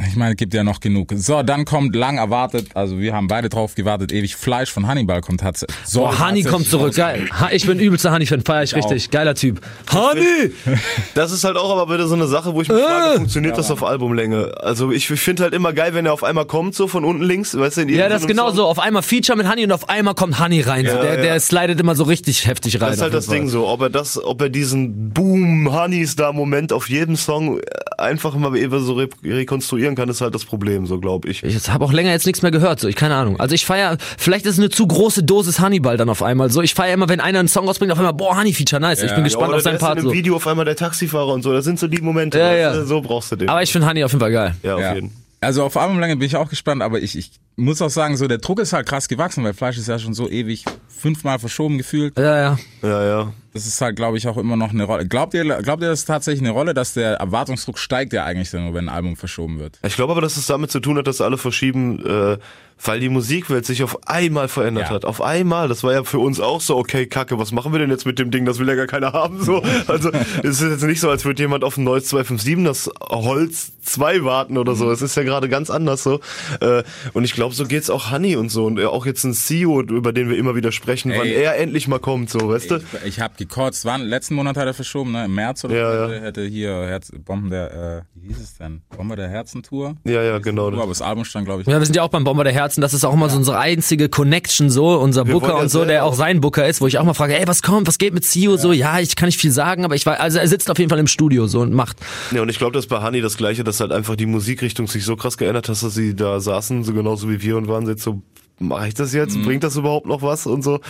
[0.09, 1.13] Ich meine, gibt ja noch genug.
[1.17, 5.21] So, dann kommt lang erwartet, also wir haben beide drauf gewartet, ewig Fleisch von Hannibal
[5.21, 5.59] kommt hat.
[5.85, 7.29] So, Boah, Hani kommt zurück, geil.
[7.53, 9.11] Ich bin übelster Hani-Fan, feier ich richtig.
[9.11, 9.61] Geiler Typ.
[9.93, 10.53] Hani!
[11.15, 12.83] Das ist halt auch aber wieder so eine Sache, wo ich mich Äh.
[12.83, 14.53] frage, funktioniert das auf Albumlänge?
[14.61, 17.57] Also ich finde halt immer geil, wenn er auf einmal kommt, so von unten links,
[17.57, 18.57] weißt du, in Ja, das ist genau Song.
[18.57, 18.67] so.
[18.67, 20.85] Auf einmal Feature mit Hani und auf einmal kommt Hani rein.
[20.87, 21.23] Ja, der, ja.
[21.23, 22.89] der slidet immer so richtig heftig rein.
[22.91, 23.61] Das ist halt das jeden Ding Fall.
[23.61, 27.61] so, ob er das, ob er diesen Boom Honeys da Moment auf jedem Song
[28.01, 31.43] einfach mal eben so re rekonstruieren kann, ist halt das Problem, so glaube ich.
[31.43, 33.39] Ich habe auch länger jetzt nichts mehr gehört, so ich keine Ahnung.
[33.41, 36.51] Also ich feier, vielleicht ist es eine zu große Dosis Hannibal dann auf einmal.
[36.51, 39.03] So ich feier immer, wenn einer einen Song rausbringt, auf einmal boah Honey Feature, nice.
[39.03, 40.13] Ich bin Ja, gespannt oder auf seinen der ist in Part einem so.
[40.15, 42.85] Video auf einmal der Taxifahrer und so, das sind so die Momente, Ja, ja.
[42.85, 43.49] so brauchst du den.
[43.49, 44.55] Aber ich finde Honey auf jeden Fall geil.
[44.63, 44.95] ja, auf Ja.
[44.95, 45.13] jeden.
[45.43, 48.37] Also auf Albumlänge bin ich auch gespannt, aber ich, ich muss auch sagen, so der
[48.39, 52.19] Druck ist halt krass gewachsen, weil Fleisch ist ja schon so ewig fünfmal verschoben gefühlt.
[52.19, 52.59] Ja, ja.
[52.83, 53.33] Ja, ja.
[53.53, 55.07] Das ist halt, glaube ich, auch immer noch eine Rolle.
[55.07, 58.53] Glaubt ihr, glaubt ihr, das ist tatsächlich eine Rolle, dass der Erwartungsdruck steigt ja eigentlich
[58.53, 59.79] nur, wenn ein Album verschoben wird?
[59.85, 62.39] Ich glaube aber, dass es damit zu tun hat, dass alle verschieben, äh,
[62.83, 64.95] weil die Musikwelt sich auf einmal verändert Ja.
[64.95, 65.05] hat.
[65.05, 65.69] Auf einmal.
[65.69, 68.19] Das war ja für uns auch so, okay, Kacke, was machen wir denn jetzt mit
[68.19, 68.47] dem Ding?
[68.47, 69.43] Das will ja gar keiner haben.
[69.45, 69.63] So.
[69.87, 70.11] Also
[70.43, 74.25] es ist jetzt nicht so, als würde jemand auf ein neues 257 das Holz 2
[74.25, 74.91] warten oder so.
[74.91, 76.21] Es ist ja gerade ganz anders so.
[76.61, 76.83] Äh,
[77.13, 78.65] und ich glaube, so geht's auch Honey und so.
[78.65, 81.35] Und auch jetzt ein CEO, über den wir immer wieder sprechen, wann Ey.
[81.35, 82.77] er endlich mal kommt, so, weißt du?
[82.77, 84.03] Ich, ich habe gekotzt, wann?
[84.03, 85.25] Letzten Monat hat er verschoben, ne?
[85.25, 86.21] Im März oder Ja, so ja.
[86.21, 88.83] hätte hier Herz, Bomben der, äh, wie hieß es denn?
[88.97, 89.97] Bombe der Herzentour?
[90.05, 90.69] Ja, ja, genau.
[90.69, 91.67] Aber das Album stand, glaube ich.
[91.69, 93.59] Ja, wir sind ja auch beim Bomber der Herzen, das ist auch immer so unsere
[93.59, 96.87] einzige Connection so, unser Wir Booker ja und so, der auch sein Booker ist, wo
[96.87, 98.73] ich auch mal frage, ey, was kommt, was geht mit CEO so?
[98.73, 100.99] Ja, ich kann nicht viel sagen, aber ich weiß, also er sitzt auf jeden Fall
[100.99, 101.97] im Studio so und macht.
[102.31, 105.05] Ja, und ich glaube, dass bei Honey das Gleiche, dass halt einfach die Musikrichtung sich
[105.05, 108.03] so krass geändert hat, dass sie da saßen, so genauso wie wir und waren jetzt
[108.03, 108.23] so,
[108.59, 109.41] mache ich das jetzt?
[109.43, 110.81] Bringt das überhaupt noch was und so?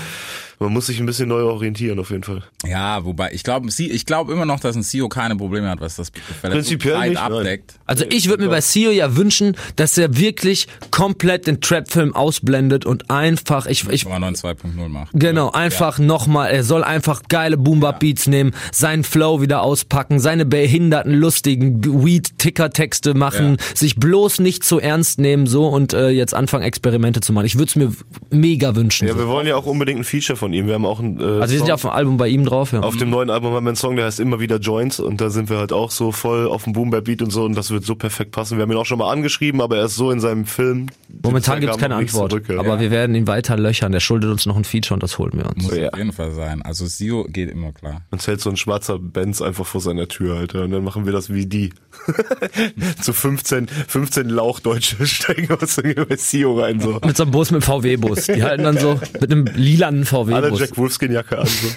[0.62, 2.42] Man muss sich ein bisschen neu orientieren auf jeden Fall.
[2.66, 5.96] Ja, wobei, ich glaube, ich glaube immer noch, dass ein CEO keine Probleme hat, was
[5.96, 6.10] das
[6.42, 7.32] Prinzipiell nicht, nein.
[7.32, 7.76] abdeckt.
[7.86, 12.84] Also ich würde mir bei CEO ja wünschen, dass er wirklich komplett den Trap-Film ausblendet
[12.84, 15.12] und einfach, ich, ich, 2.0 macht.
[15.14, 21.14] Genau, einfach nochmal, er soll einfach geile Boom-Bap-Beats nehmen, seinen Flow wieder auspacken, seine behinderten,
[21.14, 27.22] lustigen Weed-Ticker-Texte machen, sich bloß nicht zu ernst nehmen so und äh, jetzt anfangen, Experimente
[27.22, 27.46] zu machen.
[27.46, 27.92] Ich würde es mir
[28.28, 29.08] mega wünschen.
[29.08, 29.20] Ja, so.
[29.20, 30.66] wir wollen ja auch unbedingt ein Feature von ihm.
[30.66, 32.72] Wir haben auch ein, äh, Also wir sind ja auf dem Album bei ihm drauf,
[32.72, 32.80] ja.
[32.80, 35.30] auf dem neuen Album haben wir einen Song, der heißt immer wieder Joints und da
[35.30, 37.84] sind wir halt auch so voll auf dem Boom Beat und so und das wird
[37.84, 38.58] so perfekt passen.
[38.58, 40.86] Wir haben ihn auch schon mal angeschrieben, aber er ist so in seinem Film.
[41.22, 42.58] Momentan gibt es keine Antwort, zurück, ja.
[42.58, 43.92] aber wir werden ihn weiter löchern.
[43.92, 45.64] Der schuldet uns noch ein Feature und das holen wir uns.
[45.64, 45.88] Muss Ja.
[45.90, 46.62] auf jeden Fall sein.
[46.62, 48.02] Also CEO geht immer klar.
[48.10, 50.64] Uns hält so ein schwarzer Benz einfach vor seiner Tür, Alter.
[50.64, 51.72] Und dann machen wir das wie die.
[53.02, 56.98] Zu 15, 15 Lauchdeutsche steigen aus dem CEO rein, so.
[57.04, 58.26] Mit so einem Bus mit VW-Bus.
[58.26, 60.04] Die halten dann so mit einem lilanen
[60.48, 60.58] Alle.
[60.58, 61.68] Jack Wolfskin-Jacke an, so.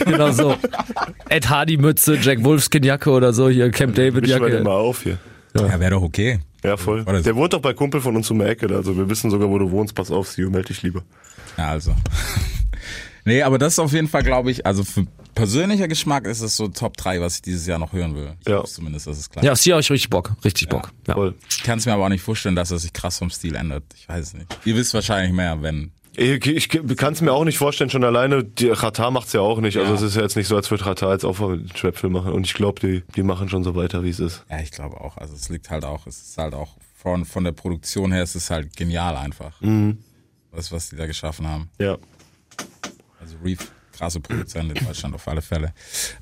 [0.04, 0.56] Genau so.
[1.28, 4.62] Ed Hardy-Mütze, Jack Wolfskin-Jacke oder so, hier Camp David-Jacke.
[4.62, 5.18] mal auf hier.
[5.56, 6.40] Ja, wäre doch okay.
[6.64, 7.04] Ja, voll.
[7.04, 9.58] Der wohnt doch bei Kumpel von uns um die Ecke, also wir wissen sogar, wo
[9.58, 9.94] du wohnst.
[9.94, 11.02] Pass auf, CEO, meld dich lieber.
[11.58, 11.94] Ja, also.
[13.24, 16.56] nee, aber das ist auf jeden Fall, glaube ich, also für persönlicher Geschmack ist es
[16.56, 18.32] so Top 3, was ich dieses Jahr noch hören will.
[18.40, 18.64] Ich Ja.
[18.64, 19.44] zumindest, das ist klar.
[19.44, 20.32] Ja, auf sie habe ich richtig Bock.
[20.44, 20.90] Richtig Bock.
[21.06, 21.14] Ja.
[21.14, 21.34] Voll.
[21.50, 23.84] Ich kann es mir aber auch nicht vorstellen, dass er sich krass vom Stil ändert.
[23.96, 24.46] Ich weiß es nicht.
[24.64, 25.92] Ihr wisst wahrscheinlich mehr, wenn.
[26.16, 29.60] Ich, ich kann es mir auch nicht vorstellen, schon alleine, die Qatar macht's ja auch
[29.60, 29.76] nicht.
[29.78, 29.96] Also Ja.
[29.96, 32.32] es ist ja jetzt nicht so, als würde Qatar jetzt auch einen Trap-Film machen.
[32.32, 34.44] Und ich glaube, die, die machen schon so weiter, wie es ist.
[34.50, 35.16] Ja, ich glaube auch.
[35.16, 38.34] Also es liegt halt auch, es ist halt auch von, von der Produktion her, es
[38.36, 39.60] ist halt genial einfach.
[39.60, 39.98] Mhm.
[40.52, 41.68] Was, was die da geschaffen haben.
[41.78, 41.96] Ja.
[43.20, 45.72] Also Reef, krasse Produzent in Deutschland auf alle Fälle.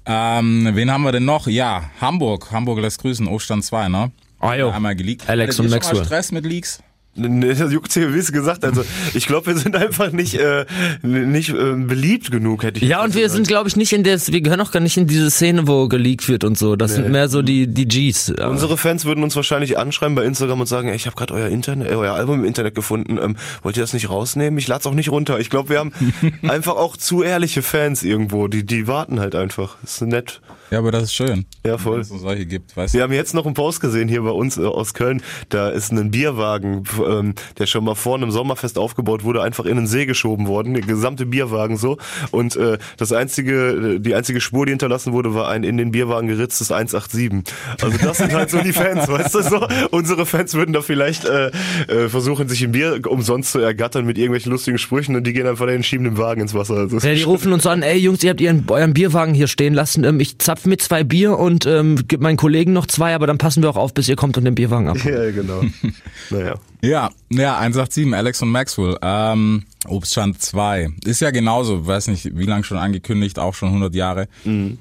[0.06, 1.46] Ähm, wen haben wir denn noch?
[1.48, 2.50] Ja, Hamburg.
[2.50, 4.10] Hamburg lässt grüßen, Ostand 2, ne?
[4.38, 4.70] Ah, jo.
[4.70, 5.28] Einmal geleakt.
[5.28, 6.04] Alex Hattet und Maxwell.
[6.04, 6.82] Stress mit Leaks?
[7.14, 8.64] Nee, das juckt wie es gesagt.
[8.64, 10.64] Also ich glaube, wir sind einfach nicht äh,
[11.02, 13.36] nicht äh, beliebt genug, hätte ich Ja, und wir gesagt.
[13.36, 15.88] sind, glaube ich, nicht in der, wir gehören auch gar nicht in diese Szene, wo
[15.88, 16.74] geleakt wird und so.
[16.74, 18.30] Das sind mehr so die, die Gs.
[18.30, 21.48] Unsere Fans würden uns wahrscheinlich anschreiben bei Instagram und sagen, ey, ich habe gerade euer
[21.48, 23.18] Internet, äh, euer Album im Internet gefunden.
[23.22, 24.58] Ähm, wollt ihr das nicht rausnehmen?
[24.58, 25.38] Ich lad's auch nicht runter.
[25.38, 25.92] Ich glaube, wir haben
[26.48, 28.48] einfach auch zu ehrliche Fans irgendwo.
[28.48, 29.76] Die die warten halt einfach.
[29.82, 30.40] ist nett.
[30.72, 31.44] Ja, aber das ist schön.
[31.66, 32.00] Ja, voll.
[32.00, 33.04] es so solche gibt, weißt Wir du?
[33.04, 35.20] haben jetzt noch einen Post gesehen hier bei uns äh, aus Köln.
[35.50, 39.76] Da ist ein Bierwagen, ähm, der schon mal vor einem Sommerfest aufgebaut wurde, einfach in
[39.76, 40.72] den See geschoben worden.
[40.72, 41.98] Der gesamte Bierwagen so.
[42.30, 45.90] Und äh, das einzige, äh, die einzige Spur, die hinterlassen wurde, war ein in den
[45.90, 47.54] Bierwagen geritztes 187.
[47.82, 49.66] Also das sind halt so die Fans, weißt du so.
[49.90, 51.50] Unsere Fans würden da vielleicht äh,
[51.88, 55.46] äh, versuchen, sich ein Bier umsonst zu ergattern mit irgendwelchen lustigen Sprüchen und die gehen
[55.46, 56.76] einfach dahin, schieben den Wagen ins Wasser.
[56.76, 59.74] Also, Ja, die rufen uns an, ey Jungs, ihr habt ihren, euren Bierwagen hier stehen
[59.74, 60.04] lassen.
[60.04, 63.38] Ähm, ich zapf mit zwei Bier und ähm, gib meinen Kollegen noch zwei, aber dann
[63.38, 64.98] passen wir auch auf, bis ihr kommt und den Bierwagen ab.
[65.04, 65.62] ja, genau.
[66.30, 66.54] naja.
[66.82, 68.96] Ja, ja, 187, Alex und Maxwell.
[69.02, 70.88] Ähm, Obststand 2.
[71.04, 74.28] Ist ja genauso, weiß nicht, wie lange schon angekündigt, auch schon 100 Jahre.
[74.44, 74.78] Mhm.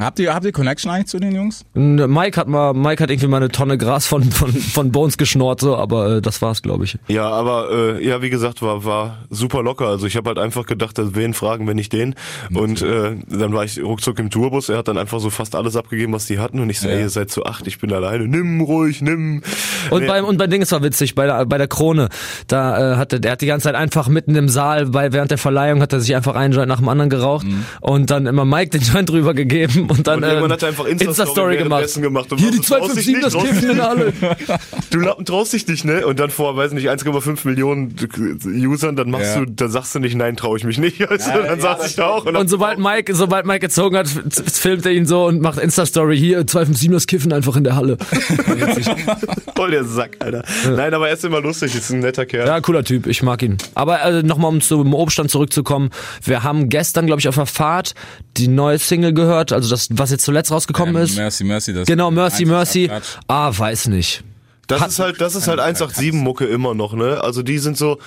[0.00, 1.64] Habt ihr, habt ihr Connection eigentlich zu den Jungs?
[1.74, 5.60] Mike hat mal, Mike hat irgendwie mal eine Tonne Gras von, von, von Bones geschnort,
[5.60, 6.98] so, aber äh, das war's, glaube ich.
[7.08, 9.86] Ja, aber äh, ja, wie gesagt, war war super locker.
[9.86, 12.14] Also ich habe halt einfach gedacht, wen fragen, wenn nicht den.
[12.52, 14.68] Und äh, dann war ich ruckzuck im Tourbus.
[14.68, 16.58] Er hat dann einfach so fast alles abgegeben, was die hatten.
[16.58, 16.94] Und ich so, Ja.
[16.94, 18.26] ey, ihr seid zu acht, ich bin alleine.
[18.26, 19.42] Nimm ruhig, nimm.
[19.90, 20.08] Und Nee.
[20.08, 22.08] beim und bei Ding, es war witzig, bei der bei der Krone,
[22.48, 25.38] da äh, hatte der hat die ganze Zeit einfach mitten im Saal, bei während der
[25.38, 27.46] Verleihung hat er sich einfach einen Joint nach dem anderen geraucht
[27.80, 30.68] und dann immer Mike den Joint drüber gegeben und dann Und irgendwann äh, hat er
[30.70, 31.94] einfach Insta-Story Insta-Story gemacht.
[31.94, 32.32] gemacht.
[32.32, 34.12] Und Hier die was, du traust dich 257, das nicht, Kiffen in der Halle.
[34.90, 36.06] Du Lappen traust dich nicht, ne?
[36.06, 37.94] Und dann vor, weiß nicht, 1,5 Millionen
[38.44, 39.44] Usern, dann machst Ja.
[39.44, 41.00] du, dann sagst du nicht, nein, traue ich mich nicht.
[41.14, 42.24] Also, dann saß ich da auch.
[42.26, 46.16] Und, Und sobald Mike, sobald Mike gezogen hat, filmt er ihn so und macht Insta-Story.
[46.18, 47.96] Hier, 257, das Kiffen einfach in der Halle.
[49.56, 50.44] voll der Sack, Alter.
[50.76, 52.46] Nein, aber er ist immer lustig, ist ein netter Kerl.
[52.46, 53.58] Ja, cooler Typ, ich mag ihn.
[53.74, 55.90] Aber äh, nochmal, um zum Obststand zurückzukommen.
[56.22, 57.94] Wir haben gestern, glaube ich, auf der Fahrt
[58.36, 61.16] die neue Single gehört, also das, was jetzt zuletzt rausgekommen Ähm, ist.
[61.16, 61.72] Mercy, Mercy.
[61.72, 62.90] Das Genau, Mercy, Mercy.
[63.28, 64.22] Ah, weiß nicht.
[64.66, 67.20] Das Hat- ist halt, das ist halt 187-Mucke immer noch, ne?
[67.22, 67.98] Also die sind so,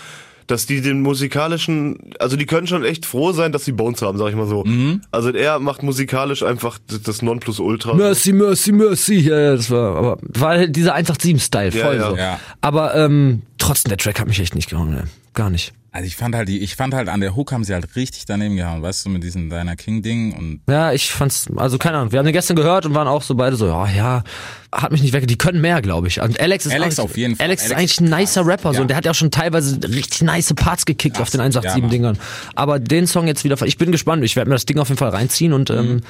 [0.48, 4.18] dass die den musikalischen, also die können schon echt froh sein, dass sie Bones haben,
[4.18, 4.64] sag ich mal so.
[4.64, 5.02] Mhm.
[5.12, 7.94] Also er macht musikalisch einfach das- Nonplusultra.
[7.94, 9.20] Mercy, Mercy, Mercy.
[9.20, 12.10] Ja, ja, das war, aber war halt dieser 187-Style, Ja, voll ja.
[12.10, 12.16] so.
[12.18, 12.40] Ja.
[12.62, 15.04] Aber ähm, trotzdem, der Track hat mich echt nicht gehauen, ne?
[15.34, 15.74] Gar nicht.
[15.98, 18.26] Also ich fand halt die, ich fand halt an der Hook haben sie halt richtig
[18.28, 21.98] daneben gehauen, weißt du, mit diesem Deiner King Ding und Ja, ich fand's, also keine
[21.98, 24.24] Ahnung, wir haben den gestern gehört und waren auch so beide so, ja, ja,
[24.72, 26.22] hat mich nicht weg, die können mehr, glaube ich.
[26.22, 27.48] Und Alex ist Alex auf jeden Fall.
[27.48, 28.52] Alex ist Alex eigentlich ist ein nicer krass.
[28.52, 28.82] Rapper, so, Ja.
[28.82, 32.20] und der hat ja auch schon teilweise richtig nice Parts gekickt auf den ja, 187-Dingern.
[32.54, 35.00] Aber den Song jetzt wieder, ich bin gespannt, ich werde mir das Ding auf jeden
[35.00, 35.76] Fall reinziehen und Mhm.
[35.78, 36.02] ähm,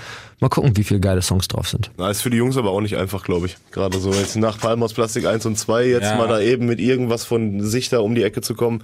[0.42, 1.92] mal gucken, wie viele geile Songs drauf sind.
[1.98, 3.56] Na, ist für die Jungs aber auch nicht einfach, glaube ich.
[3.72, 6.18] Gerade so jetzt nach Palmos Plastik 1 und 2 jetzt Ja.
[6.18, 8.84] mal da eben mit irgendwas von sich da um die Ecke zu kommen,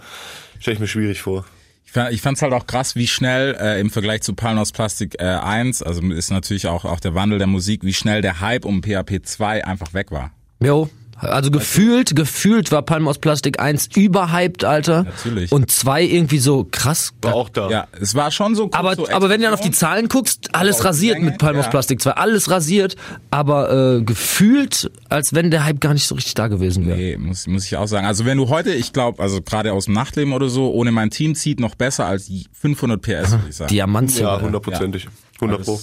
[0.64, 1.46] stelle ich mir schwierig vor.
[1.86, 5.16] Ich fand, fand's halt auch krass, wie schnell äh, im Vergleich zu Palm aus Plastik
[5.20, 8.66] äh, 1, also ist natürlich auch, auch der Wandel der Musik, wie schnell der Hype
[8.66, 10.32] um PHP 2 einfach weg war.
[10.62, 10.90] Jo.
[11.18, 15.04] Also gefühlt, gefühlt war Palm aus Plastik 1 überhyped, Alter.
[15.04, 15.52] Natürlich.
[15.52, 17.14] Und 2 irgendwie so krass.
[17.22, 17.70] War auch da.
[17.70, 18.64] Ja, es war schon so.
[18.64, 19.74] kurz Aber, so aber wenn du dann auf die.
[19.74, 21.72] Zahlen guckst, alles rasiert Länge, mit Palm aus ja.
[21.72, 22.12] Plastik 2.
[22.12, 22.96] Alles rasiert,
[23.32, 26.98] aber äh, gefühlt, als wenn der Hype gar nicht so richtig da gewesen wäre.
[26.98, 28.06] Nee, muss, muss ich auch sagen.
[28.06, 31.10] Also wenn du heute, ich glaube, also gerade aus dem Nachtleben oder so, ohne mein
[31.10, 33.70] Team zieht noch besser als 500 PS, würde ich sagen.
[33.70, 35.08] Diamant Ja, hundertprozentig.
[35.42, 35.80] 100 Pro.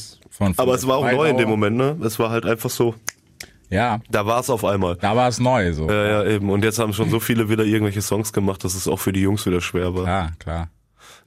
[0.57, 1.49] Aber es war auch neu in dem.
[1.49, 1.97] Moment, ne?
[2.05, 2.95] Es war halt einfach so,
[3.70, 4.96] Ja, da war es auf einmal.
[4.96, 5.88] da war es neu so.
[5.88, 6.50] Ja, ja, eben.
[6.50, 9.20] Und jetzt haben schon so viele wieder irgendwelche Songs gemacht, dass es auch für die
[9.20, 10.06] Jungs wieder schwer war.
[10.06, 10.68] Ja, klar.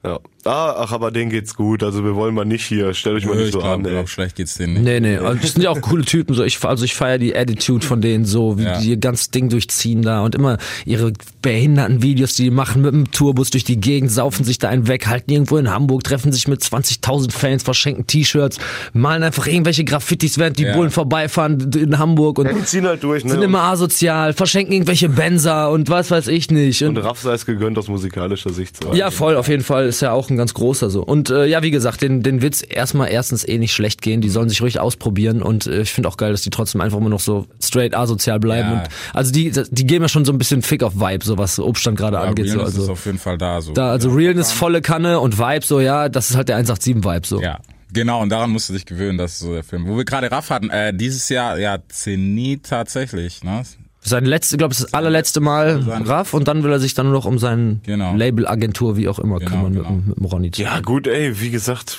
[0.04, 0.18] Ja.
[0.44, 1.82] Ah, ach, aber denen geht's gut.
[1.82, 2.92] Also wir wollen mal nicht hier.
[2.94, 3.90] Stellt euch mal nicht ich so glaube, an, ey.
[3.92, 4.84] glaub, schlecht geht's denen nicht.
[4.84, 6.34] Nee, nee, also das sind ja auch coole Typen.
[6.34, 8.78] So, ich, also ich feiere die Attitude von denen so, wie Ja.
[8.78, 12.92] die ihr ganzes Ding durchziehen da und immer ihre behinderten Videos, die die machen mit
[12.92, 16.30] dem Tourbus durch die Gegend, saufen sich da einen weg, halten irgendwo in Hamburg, treffen
[16.32, 18.58] sich mit 20.000 Fans, verschenken T-Shirts,
[18.92, 20.76] malen einfach irgendwelche Graffitis, während die Ja.
[20.76, 23.30] Bullen vorbeifahren in Hamburg und Die ziehen halt durch, ne?
[23.30, 26.82] sind immer asozial, verschenken irgendwelche Benzer und was weiß ich nicht.
[26.82, 28.82] und Und, Raff sei es gegönnt aus musikalischer Sicht.
[28.82, 28.92] So.
[28.94, 31.02] ja, voll, auf jeden Fall ist ja auch ein ganz großer so.
[31.02, 34.28] Und äh, ja, wie gesagt, den, den Witz erstmal erstens eh nicht schlecht gehen, die
[34.28, 37.08] sollen sich ruhig ausprobieren und äh, ich finde auch geil, dass die trotzdem einfach immer
[37.10, 38.70] noch so straight asozial bleiben.
[38.70, 38.82] Ja.
[38.82, 41.58] Und, also die, die geben ja schon so ein bisschen Fick auf Vibe, so was
[41.58, 42.48] Obstand gerade Ja, angeht.
[42.48, 43.72] So, Realness ist also, auf jeden Fall da so.
[43.72, 47.40] da, also Realness volle Kanne und Vibe so, ja, das ist halt der 187-Vibe so.
[47.40, 47.58] Ja,
[47.92, 49.86] genau, und daran musst du dich gewöhnen, das ist so der Film.
[49.86, 53.62] Wo wir gerade Raff hatten, äh, dieses Jahr, ja, Zenit tatsächlich, ne?
[54.06, 57.06] Sein letzte, glaube ich, das allerletzte Mal Sein- Raff und dann will er sich dann
[57.06, 58.14] nur noch um sein Genau.
[58.14, 59.90] Label-Agentur, wie auch immer, Genau, kümmern genau.
[59.90, 60.50] Mit, dem- mit dem Ronny.
[60.56, 61.96] Ja, gut, ey, wie gesagt,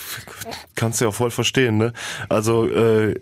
[0.75, 1.93] kannst du ja voll verstehen, ne?
[2.29, 3.15] Also, äh,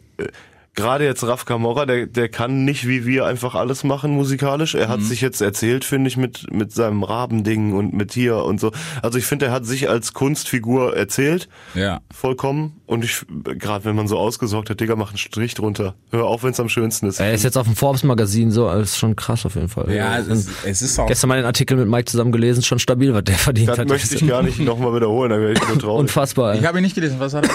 [0.76, 4.76] gerade jetzt Raf Camorra, der, der kann nicht wie wir einfach alles machen musikalisch.
[4.76, 5.06] Er hat Mhm.
[5.06, 8.72] sich jetzt erzählt, finde ich, mit, mit seinem Rabending und mit hier und so.
[9.02, 11.48] Also ich finde, er hat sich als Kunstfigur erzählt.
[11.76, 12.02] Ja.
[12.14, 12.82] Vollkommen.
[12.86, 13.26] Und ich,
[13.60, 15.96] gerade wenn man so ausgesorgt hat, Digga, mach einen Strich drunter.
[16.12, 17.20] Hör auf, wenn es am schönsten ist.
[17.20, 19.92] Er ist jetzt auf dem Forbes-Magazin so, das ist schon krass auf jeden Fall.
[19.94, 21.08] Ja, es ist, es ist auch.
[21.08, 23.88] Gestern mal den Artikel mit Mike zusammen gelesen, schon stabil, was der verdient das hat.
[23.90, 26.02] möchte ich gar nicht nochmal wiederholen, da wäre ich nur traurig.
[26.02, 26.56] Unfassbar.
[26.56, 27.48] Ich habe ihn nicht gelesen, was hat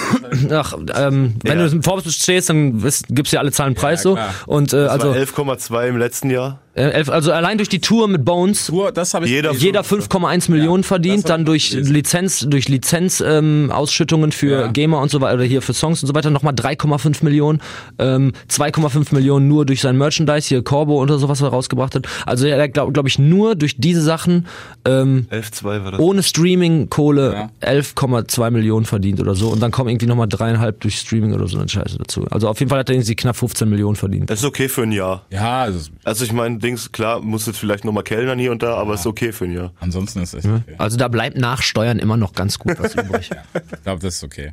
[0.48, 0.58] er?
[0.60, 1.66] Ach, ähm, wenn Ja.
[1.66, 4.14] du im Forbes stehst, dann wisst- gibt's ja alle Zahlen Preis so.
[4.14, 4.34] klar.
[4.46, 6.60] Und äh, Das also, war 11,2 im letzten Jahr.
[6.78, 9.82] Äh, elf, also allein durch die Tour mit Bones Tour, das habe ich Jeder- jeder
[9.82, 11.92] 5,1 Millionen verdient, das hab dann durch gelesen.
[11.92, 14.66] Lizenz, durch Lizenz ähm, Ausschüttungen für Ja.
[14.68, 17.60] Gamer und so weiter oder hier für Songs und so weiter nochmal 3,5 Millionen,
[17.98, 22.06] ähm, 2,5 Millionen nur durch sein Merchandise hier Corbo oder sowas was er rausgebracht hat.
[22.26, 24.46] Also er glaube glaub ich nur durch diese Sachen
[24.86, 26.00] ähm, 11,2 war das.
[26.00, 27.68] ohne Streaming Kohle Ja.
[27.68, 31.58] 11,2 Millionen verdient oder so und dann kommen irgendwie nochmal dreieinhalb durch Streaming oder so
[31.58, 32.24] eine Scheiße dazu.
[32.30, 34.30] Also auf jeden Fall hat er irgendwie knapp 15 Millionen verdient.
[34.30, 35.22] Das ist okay für ein Jahr.
[35.30, 38.74] Ja, also, Also ich meine, Dings, klar, muss jetzt vielleicht nochmal kellnern hier und da,
[38.76, 39.72] aber ist okay für ein Jahr.
[39.80, 40.74] ansonsten ist es echt okay.
[40.78, 43.30] Also da bleibt nach Steuern immer noch ganz gut was übrig.
[43.72, 44.52] Ich glaube, das ist okay.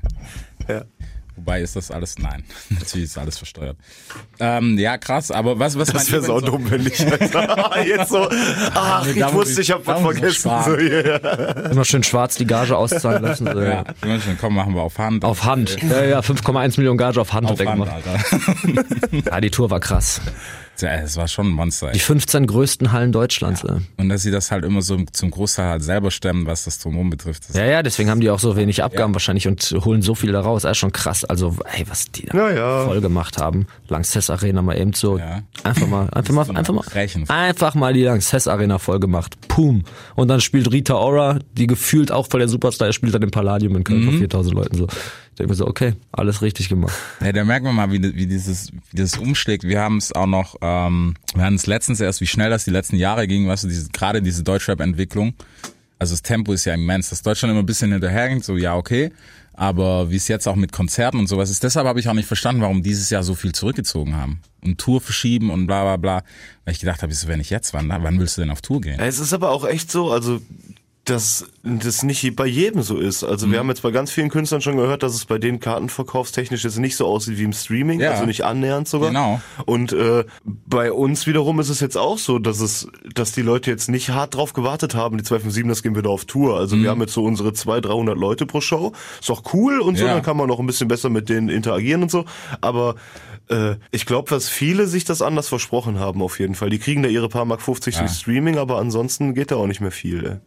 [0.68, 0.84] Ja.
[1.38, 3.76] Wobei ist das alles, nein, natürlich ist alles versteuert.
[4.40, 6.98] Ähm, ja, krass, aber was, was Das wäre sau dumm, wenn nicht.
[7.86, 8.30] Jetzt so,
[8.74, 10.52] ach, ich wusste, ich- ich hab da was ich vergessen.
[10.64, 11.72] So, yeah.
[11.72, 13.50] Immer schön schwarz die Gage auszahlen lassen.
[13.52, 13.84] So, Ja, ja.
[14.06, 15.26] Menschen, komm, machen wir auf Hand.
[15.26, 15.76] Auf Hand.
[15.84, 17.48] Ja, ja, 5,1 Millionen Gage auf Hand.
[17.52, 17.92] auf Hand, gemacht.
[17.92, 18.86] Alter.
[19.30, 20.22] Ja, die Tour war krass.
[20.82, 21.88] Ja, es war schon ein Monster.
[21.92, 22.00] Die Ey.
[22.00, 23.64] 15 größten Hallen Deutschlands.
[23.68, 23.78] Ja.
[23.98, 27.10] Und dass sie das halt immer so zum Großteil halt selber stemmen, was das Drumherum
[27.10, 27.50] betrifft.
[27.50, 30.32] Das ja, ja, deswegen haben die auch so wenig Abgaben wahrscheinlich und holen so viel
[30.32, 30.64] da raus.
[30.64, 31.24] Das ist schon krass.
[31.26, 32.86] Also, ey, was die da Ja, ja.
[32.86, 33.68] voll gemacht haben.
[33.88, 35.18] Lanxess Arena mal eben so.
[35.18, 35.44] Ja.
[35.64, 37.30] Einfach mal, einfach mal, einfach mal, Brechen.
[37.30, 39.36] einfach mal die Lanxess Arena voll gemacht.
[39.48, 39.84] Pum.
[40.16, 43.32] Und dann spielt Rita Ora, die gefühlt auch voll der Superstar ist, spielt dann im
[43.32, 44.10] Palladium in Köln Mhm.
[44.10, 44.88] vor 4000 Leuten so.
[45.36, 46.94] Ich denke mir so, okay, alles richtig gemacht.
[47.20, 49.66] Ja, da merkt man mal, wie, wie dieses, wie das umschlägt.
[49.66, 52.72] Wir haben es auch noch, ähm, wir hatten es letztens erst, wie schnell das die
[52.72, 55.34] letzten Jahre ging, weißt du, diese, gerade diese Deutschrap-Entwicklung.
[56.00, 59.12] Also das Tempo ist ja immens, dass Deutschland immer ein bisschen hinterherhinkt, so ja, okay.
[59.52, 62.28] Aber wie es jetzt auch mit Konzerten und sowas ist, deshalb habe ich auch nicht
[62.28, 64.40] verstanden, warum dieses Jahr so viel zurückgezogen haben.
[64.64, 66.24] Und Tour verschieben und bla bla bla.
[66.64, 68.80] Weil ich gedacht habe, wieso, wenn nicht jetzt, wann, wann willst du denn auf Tour
[68.80, 69.02] gehen?
[69.02, 70.40] Es ist aber auch echt so, also
[71.06, 73.24] dass das nicht bei jedem so ist.
[73.24, 73.52] Also Mhm.
[73.52, 76.80] wir haben jetzt bei ganz vielen Künstlern schon gehört, dass es bei denen kartenverkaufstechnisch jetzt
[76.80, 78.12] nicht so aussieht wie im Streaming, Ja.
[78.12, 79.10] also nicht annähernd sogar.
[79.10, 79.40] Genau.
[79.66, 83.70] Und äh, bei uns wiederum ist es jetzt auch so, dass es, dass die Leute
[83.70, 85.18] jetzt nicht hart drauf gewartet haben.
[85.18, 86.58] Die 257, das gehen wieder auf Tour.
[86.58, 86.84] Also Mhm.
[86.84, 88.92] wir haben jetzt so unsere 200, 300 Leute pro Show.
[89.22, 90.14] Ist auch cool und so, Ja.
[90.16, 92.26] dann kann man noch ein bisschen besser mit denen interagieren und so.
[92.62, 92.96] Aber
[93.50, 96.72] äh, ich glaube, dass viele sich das anders versprochen haben auf jeden Fall.
[96.72, 99.82] Die kriegen da ihre paar Mark 50 durch Streaming, aber ansonsten geht da auch nicht
[99.82, 100.26] mehr viel.
[100.26, 100.38] Ey.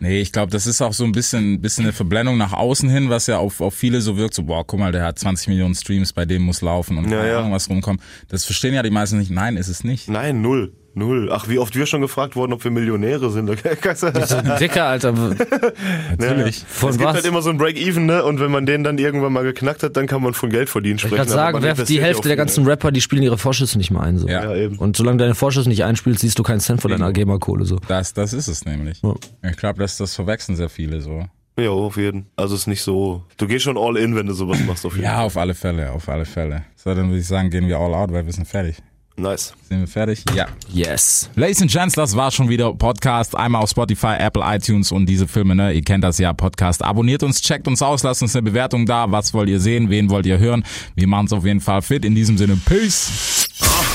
[0.00, 3.10] Nee, ich glaube, das ist auch so ein bisschen, bisschen eine Verblendung nach außen hin,
[3.10, 5.74] was ja auf, auf viele so wirkt, so, boah, guck mal, der hat 20 Millionen
[5.74, 7.50] Streams, bei dem muss laufen und Ja, keine ja.
[7.50, 8.02] Was rumkommt.
[8.28, 9.30] Das verstehen ja die meisten nicht.
[9.30, 10.08] Nein, ist es nicht.
[10.08, 10.72] Nein, null.
[10.96, 11.28] Null.
[11.32, 13.44] Ach, wie oft wir schon gefragt wurden, ob wir Millionäre sind.
[13.94, 15.12] So dicker, Alter.
[16.18, 16.64] Natürlich.
[16.66, 17.14] Von es gibt was?
[17.16, 18.24] halt immer so ein Break-Even, ne?
[18.24, 20.96] Und wenn man den dann irgendwann mal geknackt hat, dann kann man von Geld verdienen
[20.96, 21.16] Ich sprechen.
[21.16, 23.90] kann aber sagen, wer, die ja Hälfte der ganzen Rapper, die spielen ihre Vorschüsse nicht
[23.90, 24.18] mehr ein.
[24.18, 24.28] So.
[24.28, 24.44] Ja.
[24.44, 24.78] Ja, eben.
[24.78, 27.64] Und solange deine Vorschüsse nicht einspielst, siehst du keinen Cent von deiner GEMA-Kohle.
[27.64, 27.78] So.
[27.88, 29.00] Das, das ist es nämlich.
[29.42, 31.24] Ich glaube, das, das verwechseln sehr viele so.
[31.58, 32.26] Ja, auf jeden.
[32.36, 33.22] Also es ist nicht so.
[33.36, 35.92] Du gehst schon all in, wenn du sowas machst, auf jeden Ja, auf alle Fälle,
[35.92, 36.64] auf alle Fälle.
[36.74, 38.76] So, dann würde ich sagen, gehen wir all out, weil wir sind fertig.
[39.16, 39.54] Nice.
[39.68, 40.24] Sind wir fertig?
[40.34, 40.46] Ja.
[40.72, 41.30] Yes.
[41.36, 43.36] Ladies and Gents, das war schon wieder Podcast.
[43.36, 45.72] Einmal auf Spotify, Apple, iTunes und diese Filme, ne?
[45.72, 46.82] Ihr kennt das ja, Podcast.
[46.82, 49.10] Abonniert uns, checkt uns aus, lasst uns eine Bewertung da.
[49.12, 49.88] Was wollt ihr sehen?
[49.88, 50.64] Wen wollt ihr hören?
[50.96, 52.04] Wir machen es auf jeden Fall fit.
[52.04, 53.46] In diesem Sinne, Peace.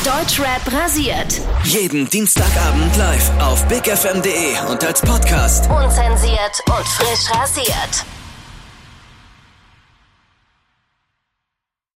[0.05, 1.41] Deutschrap rasiert.
[1.65, 5.69] Jeden Dienstagabend live auf bigfm.de und als Podcast.
[5.69, 8.05] Unzensiert und frisch rasiert.